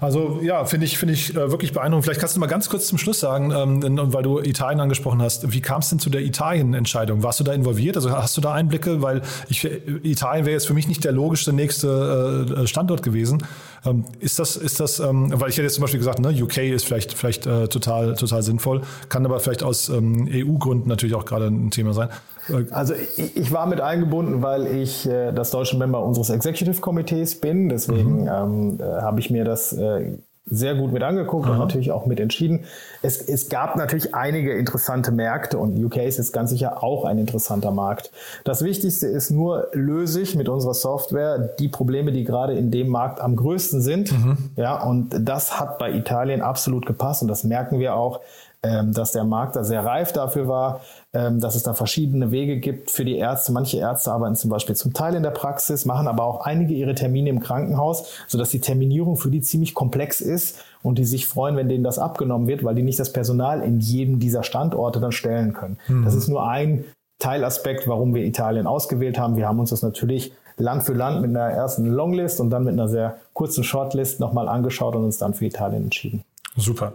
Also 0.00 0.40
ja, 0.42 0.64
finde 0.64 0.86
ich, 0.86 0.96
finde 0.98 1.14
ich 1.14 1.30
äh, 1.34 1.50
wirklich 1.50 1.72
beeindruckend. 1.72 2.04
Vielleicht 2.04 2.20
kannst 2.20 2.36
du 2.36 2.40
mal 2.40 2.46
ganz 2.46 2.68
kurz 2.68 2.86
zum 2.86 2.98
Schluss 2.98 3.20
sagen, 3.20 3.50
ähm, 3.50 4.12
weil 4.12 4.22
du 4.22 4.40
Italien 4.40 4.80
angesprochen 4.80 5.20
hast, 5.20 5.52
wie 5.52 5.60
kam 5.60 5.80
es 5.80 5.90
denn 5.90 5.98
zu 5.98 6.08
der 6.08 6.22
Italien-Entscheidung? 6.22 7.22
Warst 7.22 7.40
du 7.40 7.44
da 7.44 7.52
involviert? 7.52 7.96
Also 7.96 8.10
hast 8.10 8.36
du 8.36 8.40
da 8.40 8.52
Einblicke? 8.52 9.02
Weil 9.02 9.22
ich, 9.48 9.64
Italien 9.64 10.46
wäre 10.46 10.54
jetzt 10.54 10.66
für 10.66 10.74
mich 10.74 10.86
nicht 10.86 11.04
der 11.04 11.12
logischste 11.12 11.52
nächste 11.52 12.46
äh, 12.56 12.66
Standort 12.66 13.02
gewesen. 13.02 13.42
Ähm, 13.84 14.04
ist 14.20 14.38
das, 14.38 14.56
ist 14.56 14.80
das, 14.80 15.00
ähm, 15.00 15.32
weil 15.34 15.50
ich 15.50 15.56
hätte 15.56 15.64
jetzt 15.64 15.74
zum 15.74 15.82
Beispiel 15.82 15.98
gesagt, 15.98 16.20
ne, 16.20 16.30
UK 16.30 16.58
ist 16.58 16.84
vielleicht, 16.84 17.14
vielleicht 17.14 17.46
äh, 17.46 17.68
total, 17.68 18.14
total 18.14 18.42
sinnvoll, 18.42 18.82
kann 19.08 19.24
aber 19.24 19.40
vielleicht 19.40 19.62
aus 19.62 19.88
ähm, 19.88 20.28
EU-Gründen 20.30 20.88
natürlich 20.88 21.14
auch 21.14 21.24
gerade 21.24 21.46
ein 21.46 21.70
Thema 21.70 21.92
sein. 21.92 22.08
Also 22.70 22.94
ich, 22.94 23.36
ich, 23.36 23.52
war 23.52 23.66
mit 23.66 23.80
eingebunden, 23.80 24.42
weil 24.42 24.66
ich 24.66 25.06
äh, 25.06 25.32
das 25.32 25.50
deutsche 25.50 25.76
Member 25.76 26.02
unseres 26.02 26.30
Executive 26.30 26.80
Komitees 26.80 27.40
bin. 27.40 27.68
Deswegen 27.68 28.22
mhm. 28.22 28.28
ähm, 28.28 28.78
äh, 28.80 29.02
habe 29.02 29.20
ich 29.20 29.30
mir 29.30 29.44
das 29.44 29.72
äh, 29.72 30.18
sehr 30.50 30.74
gut 30.74 30.92
mit 30.92 31.02
angeguckt 31.02 31.46
Aha. 31.46 31.52
und 31.52 31.58
natürlich 31.58 31.92
auch 31.92 32.06
mit 32.06 32.20
entschieden. 32.20 32.64
Es, 33.02 33.20
es 33.20 33.48
gab 33.48 33.76
natürlich 33.76 34.14
einige 34.14 34.54
interessante 34.54 35.12
Märkte 35.12 35.58
und 35.58 35.82
UK 35.82 35.98
ist 35.98 36.18
jetzt 36.18 36.32
ganz 36.32 36.50
sicher 36.50 36.82
auch 36.82 37.04
ein 37.04 37.18
interessanter 37.18 37.70
Markt. 37.70 38.10
Das 38.44 38.64
Wichtigste 38.64 39.06
ist 39.06 39.30
nur, 39.30 39.68
löse 39.72 40.20
ich 40.20 40.34
mit 40.34 40.48
unserer 40.48 40.74
Software 40.74 41.38
die 41.58 41.68
Probleme, 41.68 42.12
die 42.12 42.24
gerade 42.24 42.54
in 42.54 42.70
dem 42.70 42.88
Markt 42.88 43.20
am 43.20 43.36
größten 43.36 43.80
sind. 43.80 44.12
Mhm. 44.12 44.50
Ja, 44.56 44.82
und 44.82 45.14
das 45.20 45.60
hat 45.60 45.78
bei 45.78 45.92
Italien 45.92 46.40
absolut 46.40 46.86
gepasst 46.86 47.22
und 47.22 47.28
das 47.28 47.44
merken 47.44 47.78
wir 47.78 47.94
auch 47.94 48.20
dass 48.92 49.12
der 49.12 49.24
Markt 49.24 49.54
da 49.56 49.62
sehr 49.62 49.84
reif 49.84 50.12
dafür 50.12 50.48
war, 50.48 50.80
ähm, 51.12 51.40
dass 51.40 51.54
es 51.54 51.62
da 51.62 51.74
verschiedene 51.74 52.32
Wege 52.32 52.58
gibt 52.58 52.90
für 52.90 53.04
die 53.04 53.16
Ärzte. 53.16 53.52
Manche 53.52 53.78
Ärzte 53.78 54.10
arbeiten 54.10 54.34
zum 54.34 54.50
Beispiel 54.50 54.74
zum 54.74 54.92
Teil 54.92 55.14
in 55.14 55.22
der 55.22 55.30
Praxis, 55.30 55.84
machen 55.84 56.08
aber 56.08 56.24
auch 56.24 56.44
einige 56.44 56.74
ihre 56.74 56.94
Termine 56.94 57.30
im 57.30 57.40
Krankenhaus, 57.40 58.12
sodass 58.26 58.50
die 58.50 58.60
Terminierung 58.60 59.16
für 59.16 59.30
die 59.30 59.40
ziemlich 59.40 59.74
komplex 59.74 60.20
ist 60.20 60.64
und 60.82 60.98
die 60.98 61.04
sich 61.04 61.26
freuen, 61.26 61.56
wenn 61.56 61.68
denen 61.68 61.84
das 61.84 61.98
abgenommen 61.98 62.48
wird, 62.48 62.64
weil 62.64 62.74
die 62.74 62.82
nicht 62.82 62.98
das 62.98 63.12
Personal 63.12 63.62
in 63.62 63.78
jedem 63.78 64.18
dieser 64.18 64.42
Standorte 64.42 65.00
dann 65.00 65.12
stellen 65.12 65.52
können. 65.52 65.78
Mhm. 65.86 66.04
Das 66.04 66.14
ist 66.14 66.28
nur 66.28 66.48
ein 66.48 66.84
Teilaspekt, 67.20 67.88
warum 67.88 68.14
wir 68.14 68.24
Italien 68.24 68.66
ausgewählt 68.66 69.18
haben. 69.18 69.36
Wir 69.36 69.48
haben 69.48 69.60
uns 69.60 69.70
das 69.70 69.82
natürlich 69.82 70.32
Land 70.56 70.82
für 70.82 70.92
Land 70.92 71.20
mit 71.20 71.30
einer 71.30 71.50
ersten 71.50 71.86
Longlist 71.86 72.40
und 72.40 72.50
dann 72.50 72.64
mit 72.64 72.72
einer 72.72 72.88
sehr 72.88 73.18
kurzen 73.32 73.64
Shortlist 73.64 74.20
nochmal 74.20 74.48
angeschaut 74.48 74.96
und 74.96 75.04
uns 75.04 75.18
dann 75.18 75.34
für 75.34 75.46
Italien 75.46 75.84
entschieden. 75.84 76.24
Super. 76.58 76.92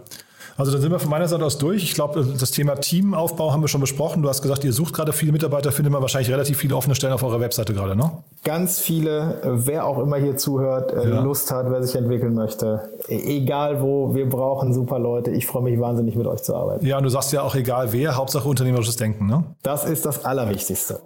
Also 0.56 0.72
dann 0.72 0.82
sind 0.82 0.92
wir 0.92 1.00
von 1.00 1.10
meiner 1.10 1.28
Seite 1.28 1.44
aus 1.44 1.58
durch. 1.58 1.84
Ich 1.84 1.96
glaube, 1.96 2.24
das 2.40 2.52
Thema 2.52 2.76
Teamaufbau 2.76 3.52
haben 3.52 3.62
wir 3.62 3.68
schon 3.68 3.82
besprochen. 3.82 4.22
Du 4.22 4.30
hast 4.30 4.42
gesagt, 4.42 4.64
ihr 4.64 4.74
sucht 4.74 4.94
gerade 4.94 5.12
viele 5.12 5.32
Mitarbeiter, 5.32 5.72
findet 5.72 5.92
man 5.92 6.02
wahrscheinlich 6.02 6.32
relativ 6.32 6.58
viele 6.60 6.76
offene 6.76 6.94
Stellen 6.94 7.14
auf 7.14 7.24
eurer 7.24 7.40
Webseite 7.40 7.74
gerade, 7.74 7.96
ne? 7.96 8.12
Ganz 8.44 8.80
viele, 8.80 9.42
wer 9.44 9.86
auch 9.88 9.98
immer 9.98 10.18
hier 10.18 10.38
zuhört, 10.38 10.92
äh, 10.92 11.10
ja. 11.10 11.22
Lust 11.22 11.50
hat, 11.52 11.66
wer 11.70 11.82
sich 11.82 11.96
entwickeln 11.96 12.36
möchte. 12.36 12.90
E-, 13.08 13.38
egal 13.38 13.82
wo, 13.82 14.14
wir 14.14 14.30
brauchen 14.30 14.74
super 14.74 15.00
Leute. 15.00 15.32
Ich 15.32 15.48
freue 15.48 15.64
mich 15.64 15.80
wahnsinnig, 15.80 16.16
mit 16.16 16.28
euch 16.28 16.44
zu 16.44 16.56
arbeiten. 16.56 16.86
Ja, 16.86 16.98
und 16.98 17.04
du 17.04 17.10
sagst 17.10 17.34
ja 17.34 17.42
auch 17.42 17.56
egal 17.56 17.92
wer, 17.92 18.16
Hauptsache 18.16 18.48
unternehmerisches 18.48 18.96
Denken, 18.96 19.26
ne? 19.26 19.44
Das 19.64 19.86
ist 19.86 20.06
das 20.06 20.24
Allerwichtigste. 20.24 21.00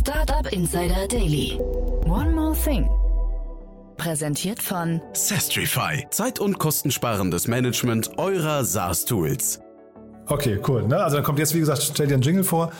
Startup 0.00 0.50
Insider 0.52 1.06
Daily. 1.08 1.60
One 2.06 2.32
more 2.32 2.54
thing. 2.64 2.88
Präsentiert 3.96 4.62
von 4.62 5.00
Sestrify. 5.12 6.06
Zeit- 6.10 6.40
und 6.40 6.58
kostensparendes 6.58 7.48
Management 7.48 8.18
eurer 8.18 8.64
SaaS-Tools. 8.64 9.60
Okay, 10.26 10.60
cool. 10.68 10.86
Ne? 10.86 10.96
Also 10.96 11.16
dann 11.16 11.24
kommt 11.24 11.38
jetzt, 11.38 11.54
wie 11.54 11.60
gesagt, 11.60 11.82
stell 11.82 12.06
dir 12.06 12.14
einen 12.14 12.22
Jingle 12.22 12.44
vor. 12.44 12.72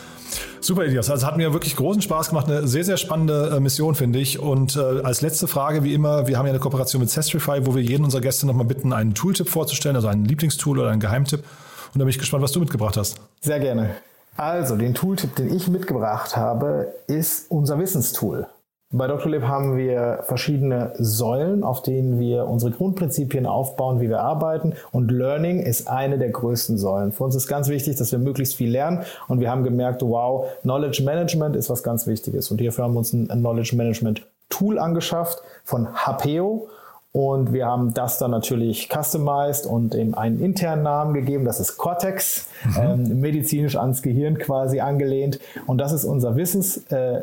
Super, 0.60 0.84
Elias. 0.84 1.10
Also 1.10 1.26
hat 1.26 1.36
mir 1.36 1.52
wirklich 1.52 1.76
großen 1.76 2.00
Spaß 2.00 2.30
gemacht. 2.30 2.48
Eine 2.48 2.66
sehr, 2.66 2.84
sehr 2.84 2.96
spannende 2.96 3.54
äh, 3.56 3.60
Mission, 3.60 3.94
finde 3.94 4.18
ich. 4.18 4.38
Und 4.38 4.76
äh, 4.76 4.80
als 4.80 5.20
letzte 5.20 5.48
Frage, 5.48 5.84
wie 5.84 5.92
immer, 5.92 6.26
wir 6.26 6.38
haben 6.38 6.46
ja 6.46 6.52
eine 6.52 6.60
Kooperation 6.60 7.00
mit 7.00 7.10
Sestrify, 7.10 7.66
wo 7.66 7.74
wir 7.74 7.82
jeden 7.82 8.04
unserer 8.04 8.22
Gäste 8.22 8.46
nochmal 8.46 8.66
bitten, 8.66 8.92
einen 8.92 9.14
Tooltip 9.14 9.48
vorzustellen, 9.48 9.96
also 9.96 10.08
einen 10.08 10.24
Lieblingstool 10.24 10.78
oder 10.78 10.90
einen 10.90 11.00
Geheimtipp. 11.00 11.40
Und 11.40 11.98
da 11.98 12.04
bin 12.04 12.08
ich 12.08 12.18
gespannt, 12.18 12.42
was 12.42 12.52
du 12.52 12.60
mitgebracht 12.60 12.96
hast. 12.96 13.16
Sehr 13.40 13.60
gerne. 13.60 13.90
Also, 14.36 14.76
den 14.76 14.94
Tooltip, 14.94 15.36
den 15.36 15.54
ich 15.54 15.68
mitgebracht 15.68 16.36
habe, 16.36 16.94
ist 17.06 17.50
unser 17.50 17.78
Wissenstool. 17.78 18.46
Bei 18.94 19.06
Dr. 19.06 19.30
Lib 19.30 19.44
haben 19.44 19.78
wir 19.78 20.20
verschiedene 20.24 20.92
Säulen, 20.98 21.64
auf 21.64 21.80
denen 21.80 22.20
wir 22.20 22.46
unsere 22.46 22.72
Grundprinzipien 22.72 23.46
aufbauen, 23.46 24.02
wie 24.02 24.10
wir 24.10 24.20
arbeiten. 24.20 24.74
Und 24.90 25.10
Learning 25.10 25.60
ist 25.60 25.88
eine 25.88 26.18
der 26.18 26.28
größten 26.28 26.76
Säulen. 26.76 27.10
Für 27.10 27.24
uns 27.24 27.34
ist 27.34 27.48
ganz 27.48 27.68
wichtig, 27.68 27.96
dass 27.96 28.12
wir 28.12 28.18
möglichst 28.18 28.54
viel 28.54 28.70
lernen. 28.70 29.00
Und 29.28 29.40
wir 29.40 29.50
haben 29.50 29.64
gemerkt, 29.64 30.02
wow, 30.02 30.46
Knowledge 30.60 31.02
Management 31.04 31.56
ist 31.56 31.70
was 31.70 31.82
ganz 31.82 32.06
Wichtiges. 32.06 32.50
Und 32.50 32.60
hierfür 32.60 32.84
haben 32.84 32.92
wir 32.92 32.98
uns 32.98 33.14
ein 33.14 33.28
Knowledge 33.28 33.74
Management 33.76 34.26
Tool 34.50 34.78
angeschafft 34.78 35.42
von 35.64 35.88
Hapeo. 35.94 36.68
Und 37.12 37.52
wir 37.52 37.66
haben 37.66 37.92
das 37.92 38.18
dann 38.18 38.30
natürlich 38.30 38.88
customized 38.90 39.66
und 39.66 39.94
ihm 39.94 40.14
einen 40.14 40.40
internen 40.40 40.82
Namen 40.82 41.12
gegeben. 41.12 41.44
Das 41.44 41.60
ist 41.60 41.76
Cortex, 41.76 42.46
mhm. 42.64 42.76
ähm, 42.78 43.20
medizinisch 43.20 43.76
ans 43.76 44.02
Gehirn 44.02 44.38
quasi 44.38 44.80
angelehnt. 44.80 45.38
Und 45.66 45.78
das 45.78 45.92
ist 45.92 46.04
unser 46.04 46.36
Wissensgehirn, 46.36 47.22